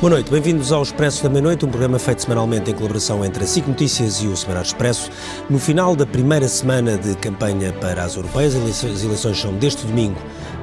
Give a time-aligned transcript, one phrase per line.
[0.00, 3.46] Boa noite, bem-vindos ao Expresso da Meia-Noite, um programa feito semanalmente em colaboração entre a
[3.46, 5.10] SIC Notícias e o Semanário Expresso.
[5.50, 10.16] No final da primeira semana de campanha para as europeias, as eleições são deste domingo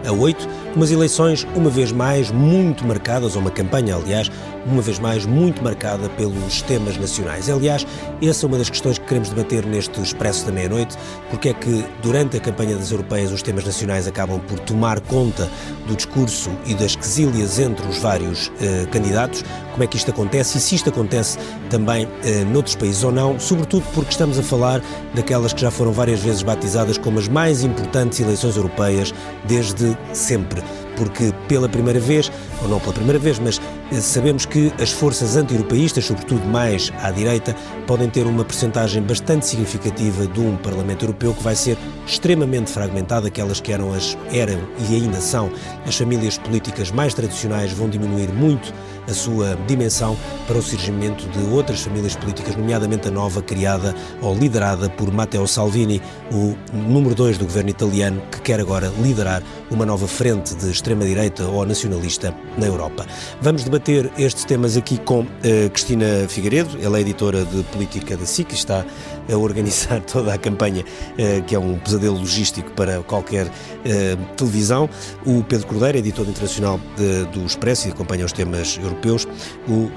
[0.04, 4.32] a 8, umas eleições, uma vez mais, muito marcadas, ou uma campanha, aliás,
[4.66, 7.50] uma vez mais, muito marcada pelos temas nacionais.
[7.50, 7.86] Aliás,
[8.22, 10.98] essa é uma das questões que queremos debater neste Expresso da Meia-Noite,
[11.30, 15.50] porque é que durante a campanha das europeias os temas nacionais acabam por tomar conta
[15.88, 19.44] do discurso e das quesílias entre os vários eh, candidatos,
[19.78, 21.38] como é que isto acontece e se isto acontece
[21.70, 24.82] também eh, noutros países ou não, sobretudo porque estamos a falar
[25.14, 29.14] daquelas que já foram várias vezes batizadas como as mais importantes eleições europeias
[29.46, 30.64] desde sempre
[30.98, 35.38] porque pela primeira vez, ou não pela primeira vez, mas eh, sabemos que as forças
[35.38, 41.34] anti-europeístas, sobretudo mais à direita, podem ter uma percentagem bastante significativa de um Parlamento Europeu
[41.34, 43.28] que vai ser extremamente fragmentado.
[43.28, 44.60] Aquelas que eram, as, eram
[44.90, 45.52] e ainda são
[45.86, 48.74] as famílias políticas mais tradicionais vão diminuir muito
[49.08, 54.36] a sua dimensão para o surgimento de outras famílias políticas, nomeadamente a nova criada ou
[54.36, 59.42] liderada por Matteo Salvini, o número 2 do governo italiano, que quer agora liderar
[59.72, 63.06] uma nova frente de extrema-direita ou nacionalista na Europa.
[63.42, 68.26] Vamos debater estes temas aqui com uh, Cristina Figueiredo, ela é editora de política da
[68.26, 68.86] SIC e está
[69.32, 74.90] a organizar toda a campanha, uh, que é um pesadelo logístico para qualquer uh, televisão.
[75.26, 79.28] O Pedro Cordeiro, editor internacional de, do Expresso e acompanha os temas europeus.
[79.68, 79.90] O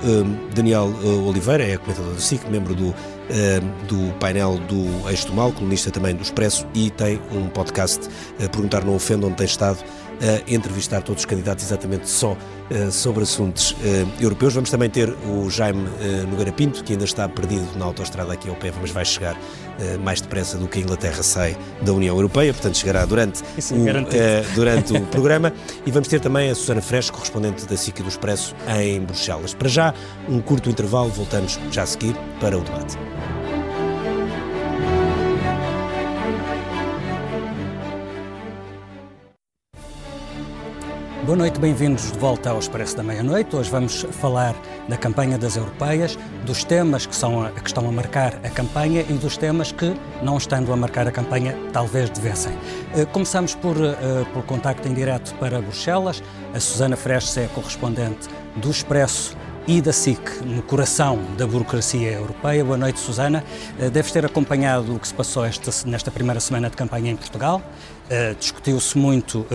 [0.55, 0.93] Daniel
[1.27, 2.95] Oliveira é comentador da SIC, membro do
[3.87, 8.09] do painel do Eixo do Mal, colunista também do Expresso, e tem um podcast,
[8.39, 9.79] Perguntar Não Ofendo, onde tem estado
[10.21, 13.77] a entrevistar todos os candidatos exatamente só uh, sobre assuntos uh,
[14.21, 14.55] europeus.
[14.55, 18.49] Vamos também ter o Jaime uh, Nogueira Pinto, que ainda está perdido na autoestrada aqui
[18.49, 19.37] ao pé, mas vai chegar
[20.05, 24.93] mais depressa do que a Inglaterra sai da União Europeia, portanto chegará durante, o, durante
[24.93, 25.55] o programa.
[25.87, 29.55] E vamos ter também a Susana Fresh, correspondente da SIC do Expresso, em Bruxelas.
[29.55, 29.95] Para já,
[30.29, 32.99] um curto intervalo, voltamos já a seguir para o debate.
[41.31, 43.55] Boa noite, bem-vindos de volta ao Expresso da Meia-Noite.
[43.55, 44.53] Hoje vamos falar
[44.89, 49.03] da campanha das europeias, dos temas que, são a, que estão a marcar a campanha
[49.09, 52.53] e dos temas que, não estando a marcar a campanha, talvez devessem.
[52.97, 56.21] Eh, começamos por, uh, pelo contacto em direto para Bruxelas.
[56.53, 59.37] A Susana Fresh é correspondente do Expresso
[59.69, 62.65] e da SIC no coração da burocracia europeia.
[62.65, 63.45] Boa noite, Susana.
[63.79, 67.17] Eh, deves ter acompanhado o que se passou esta, nesta primeira semana de campanha em
[67.17, 67.63] Portugal.
[68.41, 69.47] Discutiu-se muito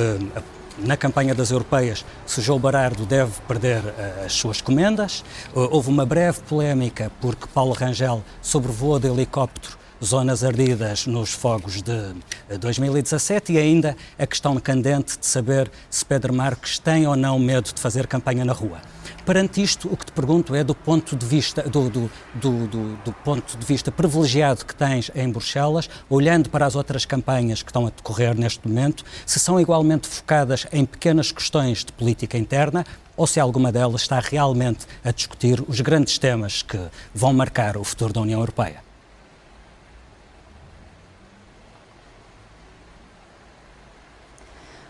[0.79, 5.23] na campanha das europeias, se João Barardo deve perder uh, as suas comendas.
[5.53, 11.81] Uh, houve uma breve polémica porque Paulo Rangel sobrevoou de helicóptero zonas ardidas nos fogos
[11.81, 17.15] de 2017 eh, e ainda a questão candente de saber se Pedro Marques tem ou
[17.15, 18.79] não medo de fazer campanha na rua.
[19.25, 22.67] Perante isto, o que te pergunto é do ponto de vista do, do, do,
[23.03, 27.71] do, ponto de vista privilegiado que tens em Bruxelas, olhando para as outras campanhas que
[27.71, 32.85] estão a decorrer neste momento, se são igualmente focadas em pequenas questões de política interna
[33.17, 36.79] ou se alguma delas está realmente a discutir os grandes temas que
[37.11, 38.85] vão marcar o futuro da União Europeia.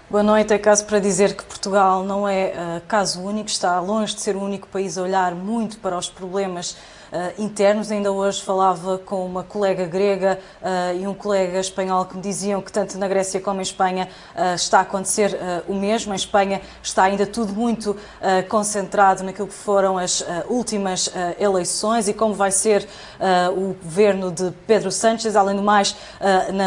[0.07, 0.53] Boa noite.
[0.53, 4.35] É caso para dizer que Portugal não é uh, caso único, está longe de ser
[4.35, 6.77] o único país a olhar muito para os problemas
[7.11, 7.91] uh, internos.
[7.91, 12.61] Ainda hoje falava com uma colega grega uh, e um colega espanhol que me diziam
[12.61, 16.13] que tanto na Grécia como em Espanha uh, está a acontecer o mesmo.
[16.13, 17.95] Em Espanha está ainda tudo muito
[18.49, 22.88] concentrado naquilo que foram as últimas eleições e como vai ser
[23.55, 25.35] o governo de Pedro Sánchez.
[25.35, 25.95] Além do mais,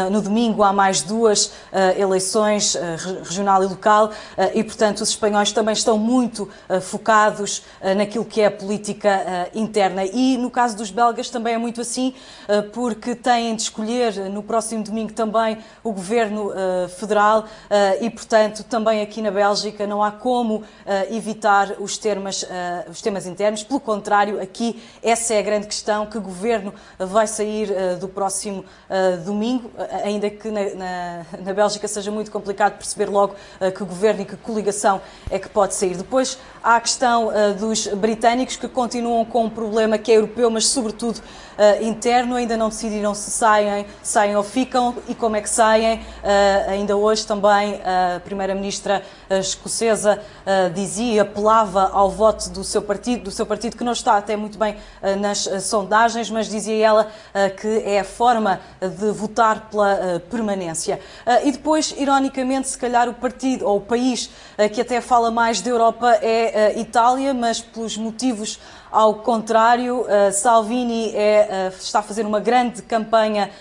[0.09, 1.51] no domingo há mais duas
[1.97, 2.77] eleições
[3.23, 4.11] regional e local
[4.53, 6.49] e, portanto, os espanhóis também estão muito
[6.81, 7.63] focados
[7.97, 10.05] naquilo que é a política interna.
[10.05, 12.13] E no caso dos belgas também é muito assim,
[12.47, 18.09] eh, porque têm de escolher no próximo domingo também o governo eh, federal eh, e,
[18.09, 20.63] portanto, também aqui na Bélgica não há como
[21.11, 22.45] evitar os temas,
[22.89, 23.63] os temas internos.
[23.63, 28.65] Pelo contrário, aqui essa é a grande questão: que governo vai sair do próximo
[29.23, 29.71] domingo,
[30.03, 33.35] ainda que na, na, na Bélgica seja muito complicado perceber logo
[33.75, 35.95] que governo e que coligação é que pode sair.
[35.95, 41.21] Depois a questão dos britânicos que continuam com um problema que é europeu, mas sobretudo
[41.59, 42.35] uh, interno.
[42.35, 45.99] Ainda não decidiram se saem, saem ou ficam e como é que saem.
[45.99, 50.21] Uh, ainda hoje também a Primeira-Ministra escocesa
[50.73, 54.57] dizia, apelava ao voto do seu partido, do seu partido que não está até muito
[54.57, 54.77] bem
[55.19, 57.07] nas sondagens, mas dizia ela
[57.59, 60.99] que é a forma de votar pela permanência.
[61.43, 64.29] E depois, ironicamente, se calhar o partido ou o país
[64.73, 68.59] que até fala mais da Europa é Itália, mas pelos motivos
[68.91, 73.51] ao contrário, uh, Salvini é, uh, está a fazer uma grande campanha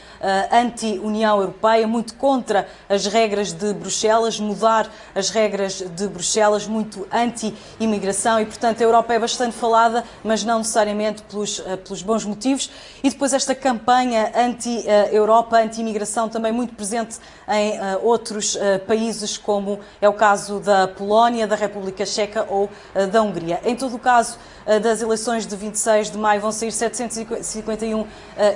[0.50, 8.40] anti-União Europeia, muito contra as regras de Bruxelas, mudar as regras de Bruxelas, muito anti-imigração
[8.40, 12.70] e, portanto, a Europa é bastante falada, mas não necessariamente pelos, pelos bons motivos.
[13.02, 17.18] E depois esta campanha anti-Europa, anti-imigração, também muito presente
[17.48, 22.68] em outros países, como é o caso da Polónia, da República Checa ou
[23.10, 23.60] da Hungria.
[23.64, 24.38] Em todo o caso,
[24.82, 28.06] das eleições de 26 de maio vão sair 751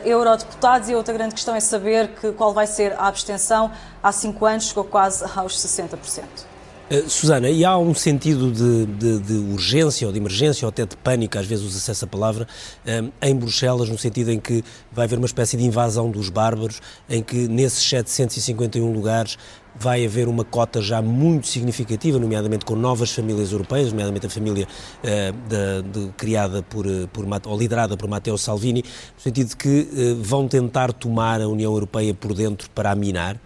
[0.04, 3.70] eurodeputados e outra grande questão é saber que, qual vai ser a abstenção.
[4.02, 6.24] Há cinco anos chegou quase aos 60%.
[6.90, 10.84] Uh, Susana, e há um sentido de, de, de, urgência ou de emergência ou até
[10.84, 12.46] de pânico, às vezes usa-se essa palavra,
[12.86, 16.80] um, em Bruxelas, no sentido em que vai haver uma espécie de invasão dos bárbaros,
[17.08, 19.38] em que nesses 751 lugares
[19.74, 24.66] vai haver uma cota já muito significativa, nomeadamente com novas famílias europeias, nomeadamente a família
[24.66, 29.88] uh, de, criada por, eh, por, ou liderada por Matteo Salvini, no sentido de que
[29.92, 33.40] uh, vão tentar tomar a União Europeia por dentro para a minar?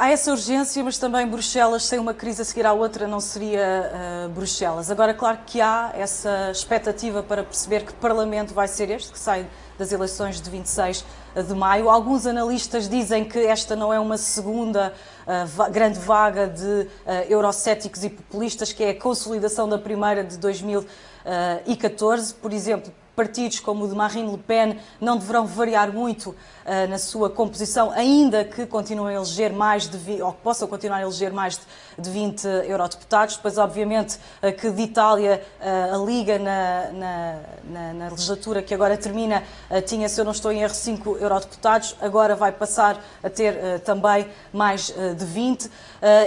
[0.00, 4.24] Há essa urgência, mas também Bruxelas, sem uma crise a seguir à outra, não seria
[4.24, 4.90] uh, Bruxelas.
[4.90, 9.46] Agora, claro que há essa expectativa para perceber que Parlamento vai ser este, que sai
[9.78, 11.04] das eleições de 26
[11.46, 11.90] de maio.
[11.90, 14.94] Alguns analistas dizem que esta não é uma segunda
[15.26, 16.88] uh, grande vaga de uh,
[17.28, 22.32] eurocéticos e populistas, que é a consolidação da primeira de 2014.
[22.36, 22.90] Por exemplo,
[23.20, 27.90] partidos como o de Marine Le Pen não deverão variar muito uh, na sua composição,
[27.90, 32.02] ainda que continuem a eleger mais de ou que possam continuar a eleger mais de,
[32.02, 33.36] de 20 eurodeputados.
[33.36, 38.72] Depois, obviamente, uh, que de Itália uh, a Liga na, na, na, na, legislatura que
[38.72, 39.42] agora termina
[39.86, 44.26] tinha, se eu não estou em erro, 5 eurodeputados, agora vai passar a ter também
[44.52, 45.70] mais de 20.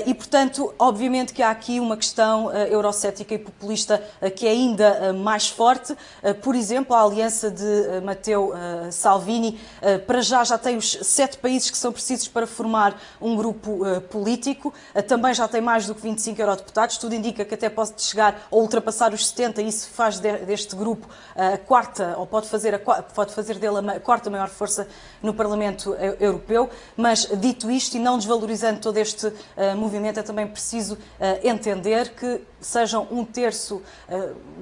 [0.06, 4.02] e, portanto, obviamente que há aqui uma questão eurocética e populista
[4.36, 5.96] que é ainda mais forte.
[6.42, 8.52] por exemplo, a aliança de Matteo
[8.92, 9.60] Salvini.
[10.08, 14.74] Para já já tem os sete países que são precisos para formar um grupo político,
[15.08, 18.56] também já tem mais do que 25 eurodeputados, tudo indica que até pode chegar a
[18.56, 22.80] ultrapassar os 70 e isso faz de, deste grupo a quarta, ou pode fazer, a,
[22.80, 24.88] pode fazer dele a quarta maior força
[25.22, 29.32] no Parlamento Europeu, mas dito isto e não desvalorizando todo este
[29.78, 30.98] movimento, é também preciso
[31.44, 33.82] entender que sejam um terço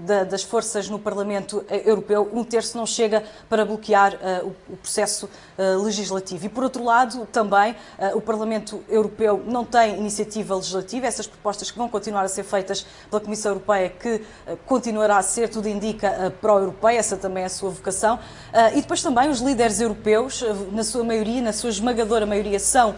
[0.05, 5.29] da, das forças no Parlamento Europeu, um terço não chega para bloquear o, o processo
[5.61, 6.47] eh, legislativo.
[6.47, 11.69] E, por outro lado, também uh, o Parlamento Europeu não tem iniciativa legislativa, essas propostas
[11.69, 15.69] que vão continuar a ser feitas pela Comissão Europeia, que uh, continuará a ser, tudo
[15.69, 18.17] indica, pró-europeia, essa também é a sua vocação.
[18.73, 22.95] e depois também os líderes europeus, na sua maioria, na sua esmagadora maioria, são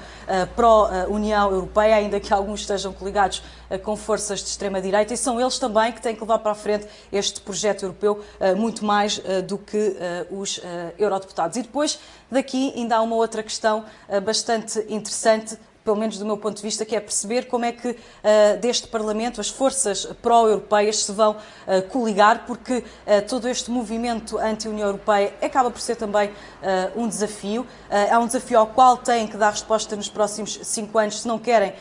[0.56, 3.44] pró-União Europeia, ainda que alguns estejam coligados
[3.84, 6.88] com forças de extrema-direita, e são eles também que têm que levar para a frente
[7.12, 8.24] este projeto europeu
[8.56, 9.96] muito mais do que
[10.32, 10.62] os
[10.98, 11.58] eurodeputados.
[11.58, 12.00] E depois,
[12.34, 13.86] daqui ainda há uma outra questão
[14.26, 17.90] bastante interessante pelo menos do meu ponto de vista, que é perceber como é que
[17.90, 17.96] uh,
[18.62, 22.84] deste Parlamento as forças pró-europeias se vão uh, coligar, porque uh,
[23.28, 26.32] todo este movimento anti-União Europeia acaba por ser também
[26.96, 27.66] um desafio.
[27.90, 31.38] é um desafio ao qual têm que dar resposta nos próximos cinco anos, se não
[31.38, 31.74] querem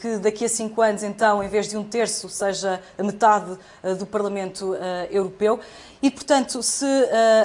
[0.00, 3.56] que daqui a cinco anos, então, em vez de um terço, seja metade
[3.98, 4.74] do Parlamento
[5.10, 5.58] Europeu.
[6.02, 6.86] E, portanto, se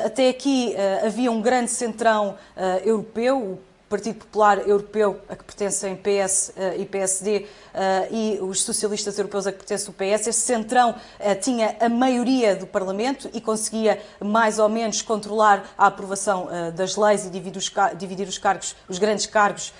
[0.06, 0.75] até aqui
[1.06, 2.36] havia um grande centrão
[2.84, 3.60] europeu,
[3.91, 9.45] Partido Popular Europeu, a que pertencem PS uh, e PSD, uh, e os socialistas europeus,
[9.45, 14.01] a que pertence o PS, este centrão uh, tinha a maioria do Parlamento e conseguia
[14.21, 18.98] mais ou menos controlar a aprovação das leis e dividir os, dividir os cargos, os
[18.98, 19.74] grandes cargos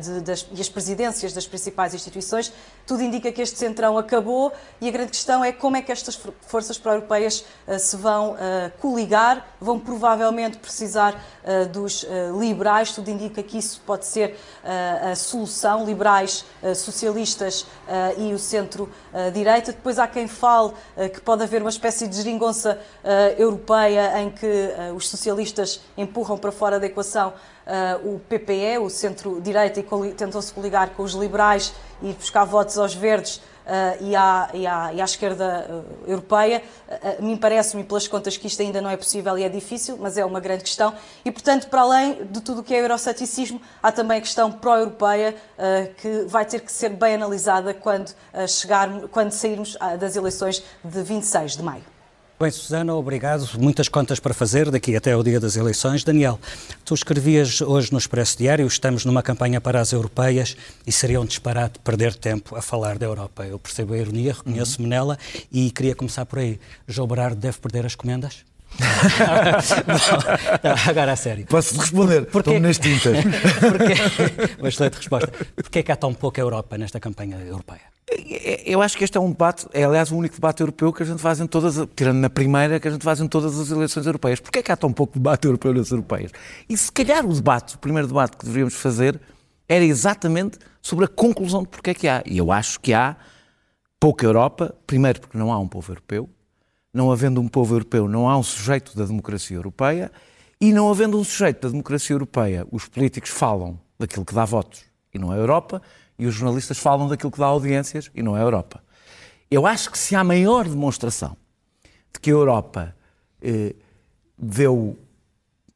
[0.00, 2.52] de, das, e as presidências das principais instituições.
[2.86, 6.18] Tudo indica que este centrão acabou e a grande questão é como é que estas
[6.42, 7.44] forças pró-europeias
[7.78, 8.36] se vão
[8.80, 11.20] coligar, vão provavelmente precisar
[11.72, 12.06] dos
[12.38, 14.38] liberais, tudo indica que isso pode ser
[15.02, 16.44] a solução, liberais,
[16.74, 17.66] socialistas
[18.18, 19.72] e o centro-direita.
[19.72, 20.72] Depois há quem fale
[21.12, 22.78] que pode haver uma espécie de geringonça
[23.36, 27.32] europeia em que os socialistas empurram para fora da equação
[28.04, 33.40] o PPE, o centro-direita, e tentam-se coligar com os liberais e buscar votos aos verdes
[34.00, 36.62] e, à, e, à, e à esquerda europeia.
[37.18, 40.16] A mim parece-me, pelas contas, que isto ainda não é possível e é difícil, mas
[40.16, 40.94] é uma grande questão.
[41.24, 45.34] E, portanto, para além de tudo o que é euroceticismo, há também a questão pró-europeia
[45.96, 48.14] que vai ter que ser bem analisada quando,
[49.10, 51.95] quando sairmos das eleições de 26 de maio.
[52.38, 53.48] Bem, Susana, obrigado.
[53.58, 56.04] Muitas contas para fazer daqui até o dia das eleições.
[56.04, 56.38] Daniel,
[56.84, 60.54] tu escrevias hoje no Expresso Diário, estamos numa campanha para as europeias
[60.86, 63.46] e seria um disparate perder tempo a falar da Europa.
[63.46, 64.90] Eu percebo a ironia, reconheço-me uhum.
[64.90, 65.18] nela
[65.50, 66.60] e queria começar por aí.
[66.86, 68.44] João Berardo deve perder as comendas?
[70.62, 71.46] Não, agora a sério.
[71.46, 72.26] Posso responder?
[72.26, 72.50] Porque...
[72.50, 73.16] Estou nas tintas.
[73.60, 74.58] Porque...
[74.58, 75.32] Uma excelente resposta.
[75.54, 77.96] Porquê é que há tão pouca Europa nesta campanha europeia?
[78.64, 81.06] Eu acho que este é um debate, é aliás o único debate europeu que a
[81.06, 84.06] gente faz em todas, tirando na primeira, que a gente faz em todas as eleições
[84.06, 84.38] europeias.
[84.38, 86.30] Porquê é que há tão pouco debate europeu nas europeias?
[86.68, 89.20] E se calhar o debate, o primeiro debate que deveríamos fazer,
[89.68, 92.22] era exatamente sobre a conclusão de porque é que há.
[92.24, 93.16] E eu acho que há
[93.98, 96.30] pouca Europa, primeiro porque não há um povo europeu,
[96.96, 100.10] não havendo um povo europeu, não há um sujeito da democracia europeia,
[100.58, 104.82] e não havendo um sujeito da democracia europeia, os políticos falam daquilo que dá votos
[105.12, 105.82] e não é a Europa,
[106.18, 108.82] e os jornalistas falam daquilo que dá audiências e não é a Europa.
[109.50, 111.36] Eu acho que se há maior demonstração
[112.12, 112.96] de que a Europa
[113.42, 113.74] eh,
[114.38, 114.98] deu.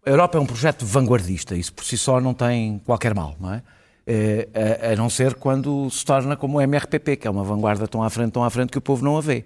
[0.04, 3.52] A Europa é um projeto vanguardista, isso por si só não tem qualquer mal, não
[3.52, 3.62] é?
[4.06, 4.48] Eh,
[4.82, 8.02] a, a, não ser quando se torna como o MRPP, que é uma vanguarda tão
[8.02, 9.44] à frente, tão à frente que o povo não a vê.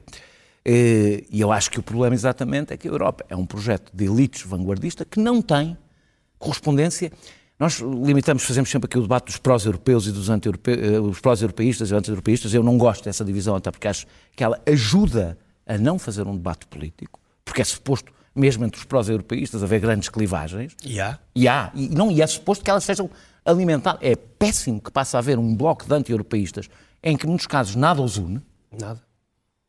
[0.64, 3.90] Eh, e eu acho que o problema exatamente é que a Europa é um projeto
[3.94, 5.76] de elites vanguardista que não tem
[6.38, 7.12] correspondência
[7.58, 11.94] nós limitamos, fazemos sempre aqui o debate dos prós-europeus e dos anti-europeus, eh, prós-europeístas e
[11.94, 12.52] anti-europeístas.
[12.52, 16.34] Eu não gosto dessa divisão, até porque acho que ela ajuda a não fazer um
[16.34, 20.74] debate político, porque é suposto, mesmo entre os prós-europeístas, haver grandes clivagens.
[20.84, 21.18] E há.
[21.34, 21.70] E há.
[21.74, 23.08] E, não, e é suposto que elas sejam
[23.44, 24.00] alimentadas.
[24.02, 26.68] É péssimo que passe a haver um bloco de anti-europeístas
[27.02, 28.42] em que, em muitos casos, nada os une.
[28.72, 29.00] Nada.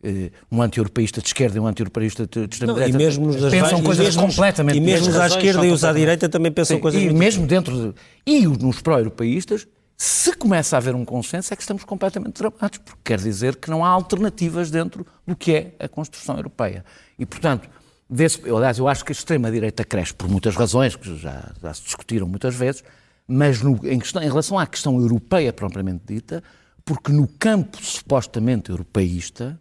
[0.04, 4.06] Eh, um anti-europeísta de esquerda e um anti-europeísta de extrema-direita e mesmo nos pensam coisas
[4.06, 7.02] mesmo, completamente E mesmo os à esquerda e os à direita também pensam Sim, coisas
[7.02, 9.66] E mesmo dentro de, E nos pró-europeístas,
[9.98, 13.70] se começa a haver um consenso, é que estamos completamente dramados, porque quer dizer que
[13.70, 16.84] não há alternativas dentro do que é a construção europeia.
[17.18, 17.70] E, portanto,
[18.10, 21.84] desse, aliás, eu acho que a extrema-direita cresce por muitas razões, que já, já se
[21.84, 22.84] discutiram muitas vezes,
[23.25, 26.44] mas no, em, questão, em relação à questão europeia propriamente dita,
[26.84, 29.58] porque no campo supostamente europeísta,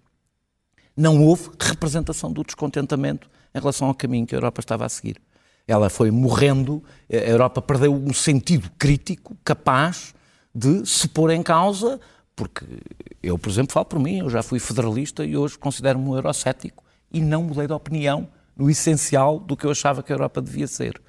[0.97, 5.21] não houve representação do descontentamento em relação ao caminho que a Europa estava a seguir.
[5.67, 10.15] Ela foi morrendo, a Europa perdeu um sentido crítico capaz
[10.55, 11.99] de se pôr em causa,
[12.37, 12.65] porque
[13.23, 16.85] eu, por exemplo, falo por mim, eu já fui federalista e hoje considero-me um eurocético
[17.13, 20.67] e não mudei de opinião no essencial do que eu achava que a Europa devia
[20.67, 21.01] ser.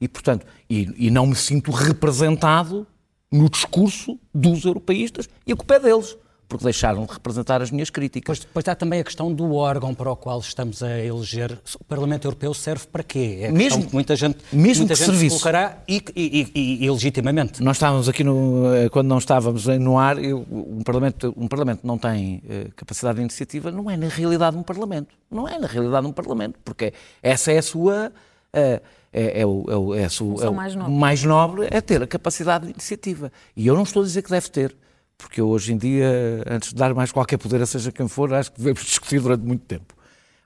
[0.00, 2.86] E, portanto, e, e não me sinto representado
[3.30, 6.16] no discurso dos europeístas e a culpa é deles
[6.48, 8.38] porque deixaram de representar as minhas críticas.
[8.38, 11.58] Pois, pois há também a questão do órgão para o qual estamos a eleger.
[11.80, 13.38] O Parlamento Europeu serve para quê?
[13.42, 15.36] É mesmo que muita gente, mesmo muita gente serviço.
[15.36, 17.62] se colocará e, e, e, e, legitimamente.
[17.62, 21.86] Nós estávamos aqui, no, eh, quando não estávamos no ar, eu, um, parlamento, um Parlamento
[21.86, 25.14] não tem uh, capacidade de iniciativa, não é na realidade um Parlamento.
[25.30, 28.12] Não é na realidade um Parlamento, porque essa é a sua...
[28.52, 30.92] Uh, é, é, o, é, é, a sua, é o mais nobre.
[30.92, 33.30] mais nobre é ter a capacidade de iniciativa.
[33.56, 34.76] E eu não estou a dizer que deve ter
[35.16, 38.32] porque eu hoje em dia, antes de dar mais qualquer poder a seja quem for,
[38.32, 39.94] acho que devemos discutir durante muito tempo.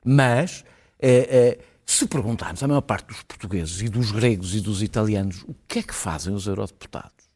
[0.03, 0.63] Mas,
[0.99, 5.43] é, é, se perguntarmos à maior parte dos portugueses e dos gregos e dos italianos
[5.47, 7.27] o que é que fazem os eurodeputados,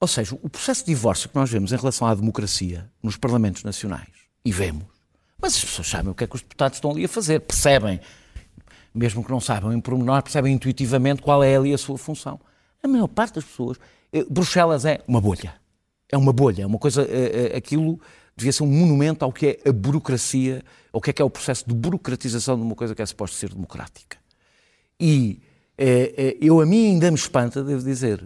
[0.00, 3.64] ou seja, o processo de divórcio que nós vemos em relação à democracia nos parlamentos
[3.64, 4.08] nacionais,
[4.44, 4.86] e vemos,
[5.40, 8.00] mas as pessoas sabem o que é que os deputados estão ali a fazer, percebem,
[8.94, 12.40] mesmo que não saibam em pormenor, percebem intuitivamente qual é ali a sua função.
[12.82, 13.78] A maior parte das pessoas,
[14.12, 15.54] eh, Bruxelas é uma bolha
[16.10, 18.00] é uma bolha, é uma coisa, é, é, aquilo
[18.36, 20.62] devia ser um monumento ao que é a burocracia,
[20.92, 23.36] ao que é que é o processo de burocratização de uma coisa que é suposto
[23.36, 24.16] ser democrática.
[24.98, 25.40] E
[25.76, 28.24] é, eu, a mim ainda me espanta, devo dizer,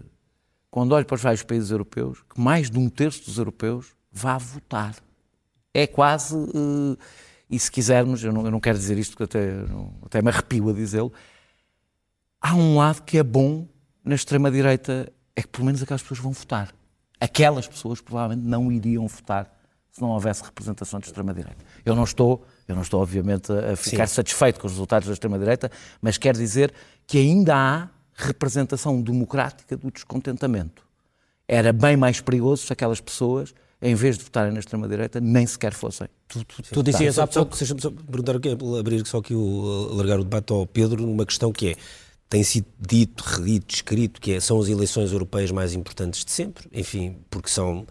[0.71, 4.39] quando olho para os vários países europeus, que mais de um terço dos europeus vá
[4.39, 4.95] votar.
[5.75, 6.37] É quase,
[7.51, 9.65] e se quisermos, eu não, eu não quero dizer isto porque até,
[10.05, 11.13] até me arrepio a dizê-lo,
[12.41, 13.67] há um lado que é bom
[14.05, 16.75] na extrema-direita, é que pelo menos aquelas pessoas vão votar
[17.23, 19.49] aquelas pessoas provavelmente não iriam votar
[19.93, 21.65] se não houvesse representação de extrema-direita.
[21.85, 24.15] Eu não estou, eu não estou obviamente a ficar Sim.
[24.15, 26.73] satisfeito com os resultados da extrema-direita, mas quer dizer
[27.07, 30.83] que ainda há representação democrática do descontentamento.
[31.47, 35.75] Era bem mais perigoso se aquelas pessoas, em vez de votarem na extrema-direita, nem sequer
[35.75, 36.09] fossem.
[36.27, 37.57] Tu, tu, tu dizias há pouco...
[37.57, 38.35] Deixa-me perguntar,
[38.79, 41.77] abrir só aqui, o, alargar o debate ao Pedro, numa questão que é,
[42.33, 46.67] tem sido dito, redito, escrito, que é, são as eleições europeias mais importantes de sempre,
[46.73, 47.87] enfim, porque são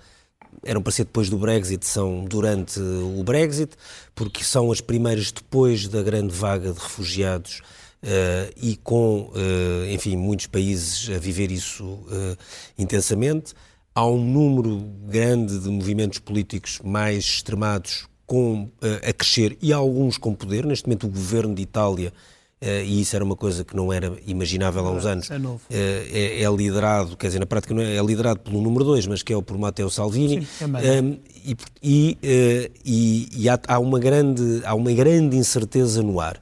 [0.63, 3.75] eram para ser depois do Brexit, são durante o Brexit,
[4.15, 7.61] porque são as primeiras depois da grande vaga de refugiados
[8.01, 12.35] uh, e com, uh, enfim, muitos países a viver isso uh,
[12.79, 13.53] intensamente.
[13.93, 18.71] Há um número grande de movimentos políticos mais extremados com,
[19.07, 20.65] a crescer e alguns com poder.
[20.65, 22.11] Neste momento, o governo de Itália
[22.61, 25.31] e isso era uma coisa que não era imaginável há uns anos.
[25.31, 25.61] É, novo.
[25.69, 29.07] Uh, é, é, liderado, quer dizer, na prática não é, é liderado pelo número 2,
[29.07, 30.45] mas que é o por Matteo Salvini.
[30.45, 36.03] Sim, um, e, e, uh, e, e há, há, uma grande, há uma grande incerteza
[36.03, 36.39] no ar.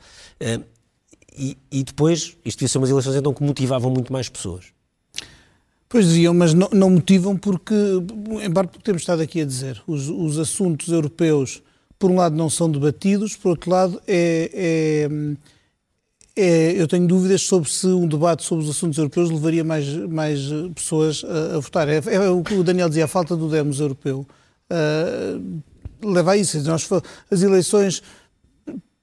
[1.38, 4.65] E, e, depois, isto devia ser umas eleições então que motivavam muito mais pessoas.
[5.88, 7.73] Pois diziam, mas não, não motivam porque,
[8.43, 11.63] em parte porque temos estado aqui a dizer, os, os assuntos europeus,
[11.97, 15.09] por um lado, não são debatidos, por outro lado, é é,
[16.41, 20.39] eu tenho dúvidas sobre se um debate sobre os assuntos europeus levaria mais, mais
[20.74, 21.88] pessoas a, a votar.
[21.89, 24.25] É, é, o que o Daniel dizia, a falta do demos europeu
[24.72, 25.62] uh,
[26.03, 26.62] leva a isso.
[26.63, 26.88] Nós,
[27.29, 28.01] as eleições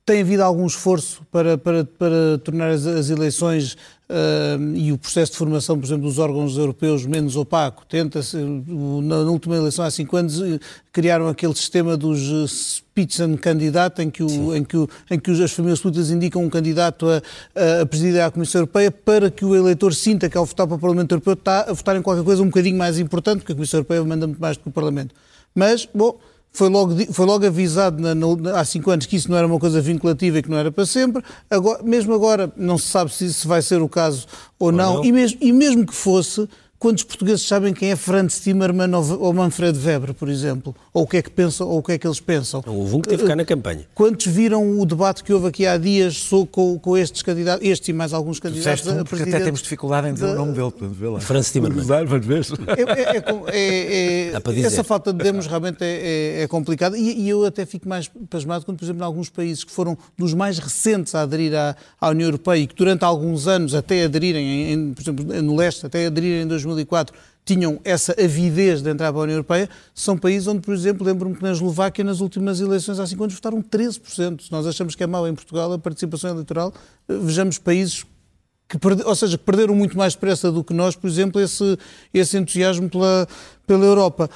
[0.05, 3.77] tem havido algum esforço para, para, para tornar as, as eleições
[4.09, 7.85] uh, e o processo de formação, por exemplo, dos órgãos europeus menos opaco.
[7.87, 10.59] Tenta-se, na, na, última eleição, há cinco anos, eh,
[10.93, 15.53] criaram aquele sistema dos eh, Spitzenkandidat, em que, o, em que, o, em que as
[15.53, 19.95] famílias políticas indicam um candidato a, a presidir a Comissão Europeia para que o eleitor
[19.95, 22.47] sinta que, ao votar para o Parlamento Europeu, está a votar em qualquer coisa um
[22.47, 25.15] bocadinho mais importante, porque a Comissão Europeia manda muito mais do que o Parlamento.
[25.55, 26.19] Mas, bom
[26.57, 29.59] foi logo, foi logo avisado na, na, há cinco anos que isso não era uma
[29.59, 31.23] coisa vinculativa e que não era para sempre.
[31.51, 34.27] Agora, mesmo agora não se sabe se isso vai ser o caso
[34.59, 34.95] ou, ou não.
[34.95, 35.05] não.
[35.05, 36.49] E, mesmo, e mesmo que fosse,
[36.79, 40.75] Quantos portugueses sabem quem é Franz Timmermann ou Manfred Weber, por exemplo?
[40.93, 42.63] Ou o que é que pensam, ou o que é que eles pensam?
[42.67, 43.87] Houve um que teve que ficar na campanha.
[43.95, 47.95] Quantos viram o debate que houve aqui há dias com, com estes candidatos, este e
[47.95, 50.33] mais alguns candidatos um, a porque até temos dificuldade em dizer da...
[50.33, 51.21] o nome dele, portanto, vê lá.
[51.21, 51.85] Franz Timmermann.
[52.67, 52.83] É,
[53.57, 57.65] é, é, é essa falta de demos realmente é, é complicada e, e, eu até
[57.65, 61.23] fico mais pasmado quando, por exemplo, em alguns países que foram dos mais recentes a
[61.23, 65.43] aderir à, à União Europeia e que durante alguns anos até aderirem, em, por exemplo,
[65.43, 67.15] no leste, até aderirem em 2004
[67.47, 71.37] tinham essa avidez de entrar para a União Europeia, são países onde, por exemplo, lembro-me
[71.37, 74.43] que na Eslováquia, nas últimas eleições há 5 anos, votaram 13%.
[74.43, 76.75] Se nós achamos que é mau em Portugal a participação eleitoral,
[77.09, 78.05] eh, vejamos países
[78.69, 81.79] que, ou seja, que perderam muito mais depressa do que nós, por exemplo, esse,
[82.13, 83.29] esse entusiasmo pela,
[83.65, 84.29] pela Europa.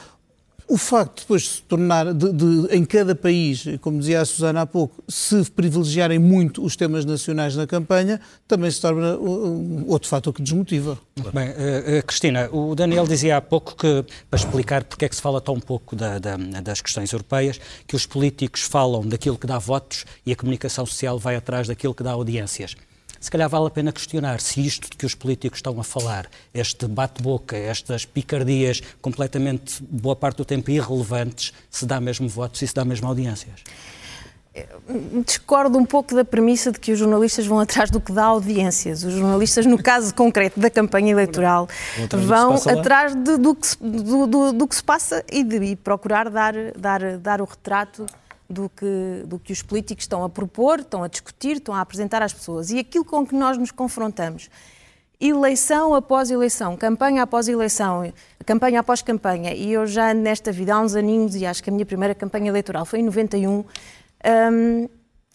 [0.71, 4.61] O facto de depois se tornar, de, de, em cada país, como dizia a Susana
[4.61, 10.09] há pouco, se privilegiarem muito os temas nacionais na campanha, também se torna uh, outro
[10.09, 10.97] fator que desmotiva.
[11.35, 15.21] Bem, uh, Cristina, o Daniel dizia há pouco que, para explicar porque é que se
[15.21, 19.59] fala tão pouco da, da, das questões europeias, que os políticos falam daquilo que dá
[19.59, 22.77] votos e a comunicação social vai atrás daquilo que dá audiências
[23.21, 26.27] se calhar vale a pena questionar se isto de que os políticos estão a falar,
[26.55, 32.67] este bate-boca, estas picardias completamente, boa parte do tempo, irrelevantes, se dá mesmo votos e
[32.67, 33.61] se dá mesmo audiências.
[35.25, 39.05] Discordo um pouco da premissa de que os jornalistas vão atrás do que dá audiências.
[39.05, 41.69] Os jornalistas, no caso concreto da campanha eleitoral,
[42.27, 45.77] vão atrás de, do, que se, do, do, do, que se passa e de e
[45.77, 48.07] procurar dar, dar, dar o retrato
[48.51, 52.21] do que, do que os políticos estão a propor, estão a discutir, estão a apresentar
[52.21, 52.71] às pessoas.
[52.71, 54.51] E aquilo com que nós nos confrontamos,
[55.21, 58.13] eleição após eleição, campanha após eleição,
[58.45, 61.73] campanha após campanha, e eu já nesta vida há uns aninhos, e acho que a
[61.73, 63.65] minha primeira campanha eleitoral foi em 91,
[64.53, 64.89] hum,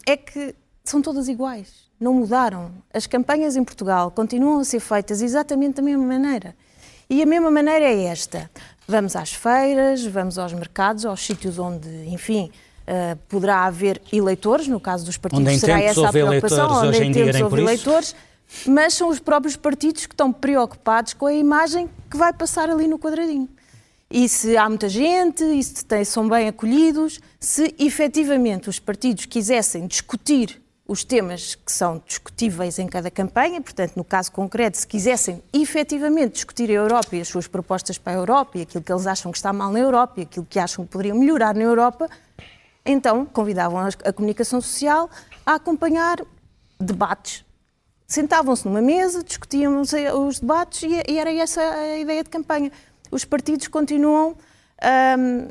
[0.06, 1.86] é que são todas iguais.
[1.98, 2.72] Não mudaram.
[2.94, 6.54] As campanhas em Portugal continuam a ser feitas exatamente da mesma maneira.
[7.10, 8.52] E a mesma maneira é esta.
[8.88, 12.52] Vamos às feiras, vamos aos mercados, aos sítios onde, enfim,
[12.88, 17.12] Uh, poderá haver eleitores, no caso dos partidos onde será essa a preocupação, onde em
[17.12, 18.16] tempos houve eleitores,
[18.68, 22.88] mas são os próprios partidos que estão preocupados com a imagem que vai passar ali
[22.88, 23.50] no quadradinho.
[24.10, 29.26] E se há muita gente, e se tem, são bem acolhidos, se efetivamente os partidos
[29.26, 34.86] quisessem discutir os temas que são discutíveis em cada campanha, portanto, no caso concreto, se
[34.86, 38.92] quisessem efetivamente discutir a Europa e as suas propostas para a Europa e aquilo que
[38.92, 41.64] eles acham que está mal na Europa e aquilo que acham que poderiam melhorar na
[41.64, 42.08] Europa,
[42.86, 45.10] então, convidavam a, comunicação social
[45.46, 46.22] a acompanhar
[46.80, 47.44] debates.
[48.08, 52.72] Sentavam-se numa mesa, discutiam os debates e, era essa a ideia de campanha.
[53.10, 54.36] Os partidos continuam,
[55.18, 55.48] hum,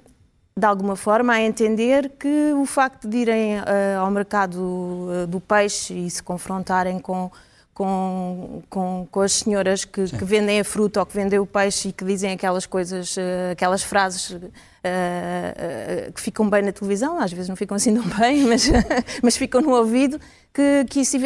[0.56, 5.40] de alguma forma, a entender que o facto de irem uh, ao mercado uh, do
[5.40, 7.28] peixe e se confrontarem com,
[7.72, 11.88] com, com, com as senhoras que, que, vendem a fruta ou que vendem o peixe
[11.88, 14.38] e que dizem aquelas coisas, uh, aquelas frases
[14.84, 18.70] uh, que ficam bem na televisão, às vezes não ficam assim tão bem, mas,
[19.22, 20.20] mas ficam no ouvido,
[20.52, 21.16] que, que isso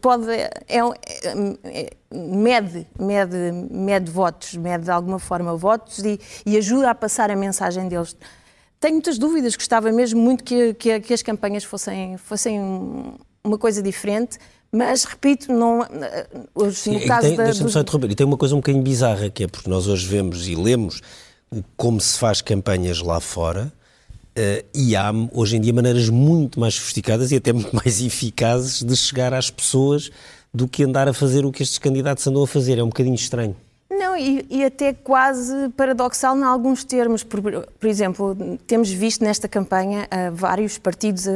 [0.00, 3.36] pode, é, é, mede, mede,
[3.70, 8.16] mede votos, mede de alguma forma votos e, e ajuda a passar a mensagem deles.
[8.78, 12.60] Tenho muitas dúvidas, gostava mesmo muito que, que, que as campanhas fossem, fossem
[13.42, 14.38] uma coisa diferente,
[14.70, 15.80] mas, repito, não,
[16.54, 17.44] hoje, no caso tem, da...
[17.44, 18.10] Deixa-me só interromper.
[18.10, 21.00] E tem uma coisa um bocadinho bizarra, que é porque nós hoje vemos e lemos
[21.76, 23.72] como se faz campanhas lá fora,
[24.36, 28.82] Uh, e há hoje em dia maneiras muito mais sofisticadas e até muito mais eficazes
[28.82, 30.10] de chegar às pessoas
[30.52, 32.78] do que andar a fazer o que estes candidatos andam a fazer.
[32.78, 33.56] É um bocadinho estranho.
[33.90, 37.22] Não, e, e até quase paradoxal em alguns termos.
[37.22, 41.30] Por, por, exemplo, temos visto nesta campanha uh, vários partidos a,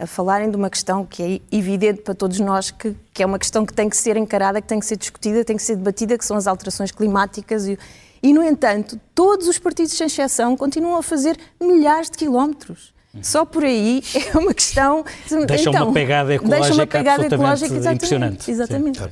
[0.00, 3.26] a, a, falarem de uma questão que é evidente para todos nós, que, que é
[3.26, 5.76] uma questão que tem que ser encarada, que tem que ser discutida, tem que ser
[5.76, 7.78] debatida, que são as alterações climáticas e,
[8.22, 12.92] e, no entanto, todos os partidos, sem exceção, continuam a fazer milhares de quilómetros.
[13.22, 14.02] Só por aí
[14.32, 15.04] é uma questão.
[15.46, 18.50] Deixa então, uma pegada ecológica, deixa uma pegada ecológica exatamente, impressionante.
[18.50, 18.98] Exatamente.
[18.98, 19.08] Sim.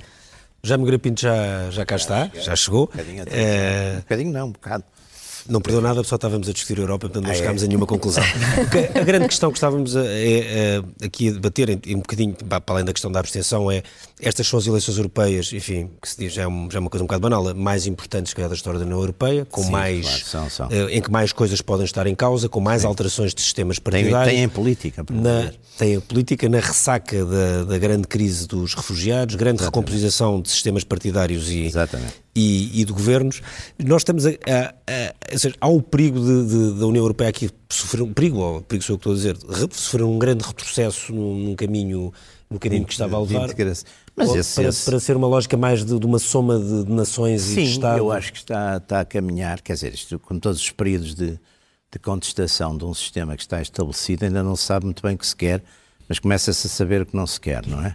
[0.62, 2.84] Já Nogueira Pinto já, já cá está, já chegou.
[2.84, 3.92] Um bocadinho, é...
[3.94, 4.84] um bocadinho não, um bocado.
[5.48, 7.36] Não perdeu nada, só estávamos a discutir a Europa, portanto não ah, é?
[7.36, 7.64] chegámos é?
[7.64, 8.22] a nenhuma conclusão.
[8.94, 12.84] a grande questão que estávamos a, é, a, aqui a debater, um bocadinho para além
[12.84, 13.82] da questão da abstenção, é
[14.20, 16.90] estas são as eleições europeias, enfim, que se diz, já é, um, já é uma
[16.90, 19.70] coisa um bocado banal, mais importantes que a da história da União Europeia, com Sim,
[19.70, 20.66] mais, claro, são, são.
[20.68, 22.88] Uh, em que mais coisas podem estar em causa, com mais Sim.
[22.88, 24.28] alterações de sistemas partidários.
[24.28, 25.04] Tem, tem política.
[25.11, 29.87] Na, tem a política na ressaca da, da grande crise dos refugiados, grande Exatamente.
[29.87, 31.70] recomposição de sistemas partidários e,
[32.35, 33.40] e, e, de governos.
[33.78, 37.31] Nós estamos a, a, a, ou seja, há o perigo de, de, da União Europeia
[37.31, 40.44] aqui sofrer um perigo, ou perigo sou eu que estou a dizer, sofrer um grande
[40.44, 42.12] retrocesso num, num caminho
[42.50, 43.50] no caminho que estava a levar.
[44.18, 44.85] Mas esse, para, esse...
[44.85, 47.70] para, ser uma lógica mais de, de uma soma de, de nações Sim, e de
[47.70, 47.98] Estados.
[47.98, 51.38] eu acho que está, está a caminhar, quer dizer, isto, com todos os períodos de,
[51.90, 55.18] de contestação de um sistema que está estabelecido, ainda não se sabe muito bem o
[55.18, 55.62] que se quer,
[56.09, 57.94] mas começa-se a saber o que não se quer, não é?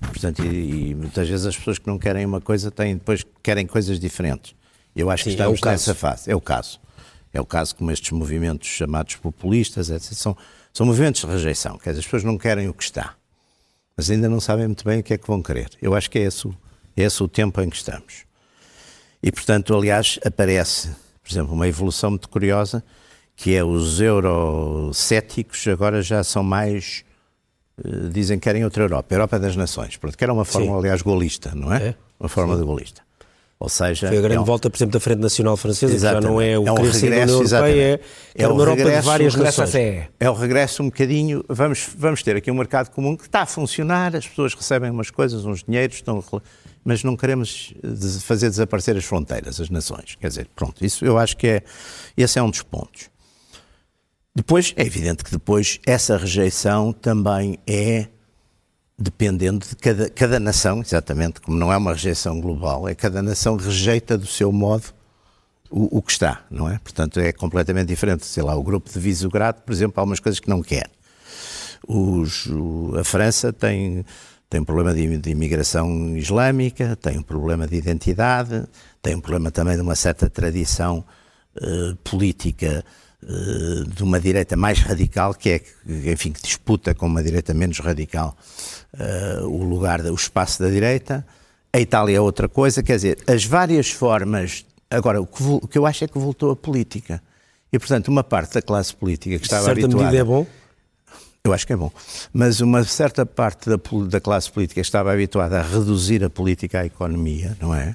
[0.00, 3.66] Portanto, e, e, muitas vezes as pessoas que não querem uma coisa têm depois querem
[3.66, 4.54] coisas diferentes.
[4.94, 6.30] Eu acho Sim, que estamos é nessa fase.
[6.30, 6.80] É o caso.
[7.32, 10.12] É o caso como estes movimentos chamados populistas, etc.
[10.14, 10.36] São,
[10.72, 11.76] são movimentos de rejeição.
[11.78, 13.14] Quer dizer, as pessoas não querem o que está,
[13.98, 15.70] mas ainda não sabem muito bem o que é que vão querer.
[15.82, 16.46] Eu acho que é esse,
[16.96, 18.24] é esse o tempo em que estamos.
[19.20, 22.84] E, portanto, aliás, aparece, por exemplo, uma evolução muito curiosa,
[23.34, 27.04] que é os eurocéticos agora já são mais
[27.84, 30.68] eh, dizem que querem outra Europa, a Europa das Nações, Pronto, que era uma forma,
[30.68, 30.78] Sim.
[30.78, 31.88] aliás, golista, não é?
[31.88, 31.94] é?
[32.20, 32.60] Uma forma Sim.
[32.60, 33.02] de golista.
[33.60, 34.44] Ou seja, Foi a grande é um...
[34.44, 36.22] volta, por exemplo, da Frente Nacional Francesa, Exatamente.
[36.22, 38.00] que já não é o é um regresso, da União Europeia,
[38.36, 39.74] é, é uma Europa regresso, de várias nações.
[40.20, 43.46] É o regresso um bocadinho, vamos, vamos ter aqui um mercado comum que está a
[43.46, 46.22] funcionar, as pessoas recebem umas coisas, uns dinheiros, estão,
[46.84, 47.74] mas não queremos
[48.20, 50.16] fazer desaparecer as fronteiras, as nações.
[50.20, 51.62] Quer dizer, pronto, isso eu acho que é,
[52.16, 53.10] esse é um dos pontos.
[54.36, 58.06] Depois, é evidente que depois essa rejeição também é
[58.98, 63.56] dependendo de cada, cada nação, exatamente, como não é uma rejeição global, é cada nação
[63.56, 64.86] rejeita do seu modo
[65.70, 66.78] o, o, que está, não é?
[66.78, 68.26] Portanto, é completamente diferente.
[68.26, 70.90] Sei lá, o grupo de Visegrado, por exemplo, há umas coisas que não quer.
[71.86, 74.04] Os, o, a França tem,
[74.50, 78.64] tem um problema de, de imigração islâmica, tem um problema de identidade,
[79.00, 81.04] tem um problema também de uma certa tradição
[81.56, 82.84] uh, política
[83.20, 85.62] eh, de uma direita mais radical, que é,
[86.12, 88.36] enfim, que disputa com uma direita menos radical
[88.94, 91.26] uh, o lugar, o espaço da direita.
[91.72, 94.64] A Itália é outra coisa, quer dizer, as várias formas.
[94.90, 97.22] Agora, o que, o que eu acho é que voltou a política.
[97.72, 100.04] E, portanto, uma parte da classe política que estava certa habituada...
[100.04, 100.46] medida é bom?
[101.44, 101.90] Eu acho que é bom.
[102.32, 106.86] Mas uma certa parte da, da classe política estava habituada a reduzir a política à
[106.86, 107.94] economia, não é?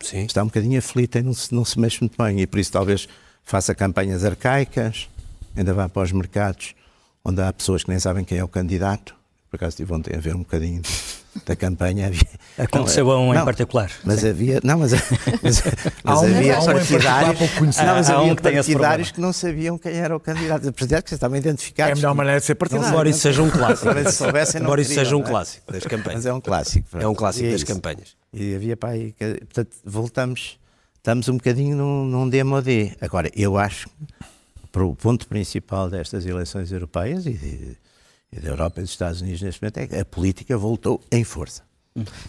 [0.00, 0.24] Sim.
[0.24, 2.40] Está um bocadinho aflita e não se, não se mexe muito bem.
[2.40, 3.08] E por isso talvez
[3.42, 5.08] faça campanhas arcaicas,
[5.56, 6.74] ainda vá para os mercados
[7.24, 9.14] onde há pessoas que nem sabem quem é o candidato.
[9.54, 10.82] Por acaso estive ontem a ver um bocadinho
[11.46, 12.08] da campanha.
[12.08, 12.26] Havia,
[12.58, 13.88] Aconteceu a um não, em particular.
[14.02, 14.60] Mas havia.
[14.64, 15.62] Não, mas, mas,
[16.02, 17.60] mas um, havia um partidários.
[17.60, 20.64] Não, mas havia um partidários que não sabiam quem era o candidato.
[20.72, 21.90] Partidários que estavam identificados.
[21.90, 22.88] É a melhor maneira de ser partidário.
[22.88, 23.88] Embora isso seja um clássico.
[24.60, 25.22] Embora isso seja um é?
[25.22, 26.16] clássico das campanhas.
[26.16, 26.98] Mas é um clássico.
[26.98, 28.16] É um clássico das campanhas.
[28.32, 29.14] E havia para aí.
[29.16, 30.58] Portanto, voltamos
[30.96, 32.96] estamos um bocadinho num, num DMOD.
[33.00, 33.88] Agora, eu acho
[34.72, 37.83] que o ponto principal destas eleições europeias e, de,
[38.36, 41.22] e da Europa e dos Estados Unidos neste momento é que a política voltou em
[41.24, 41.62] força.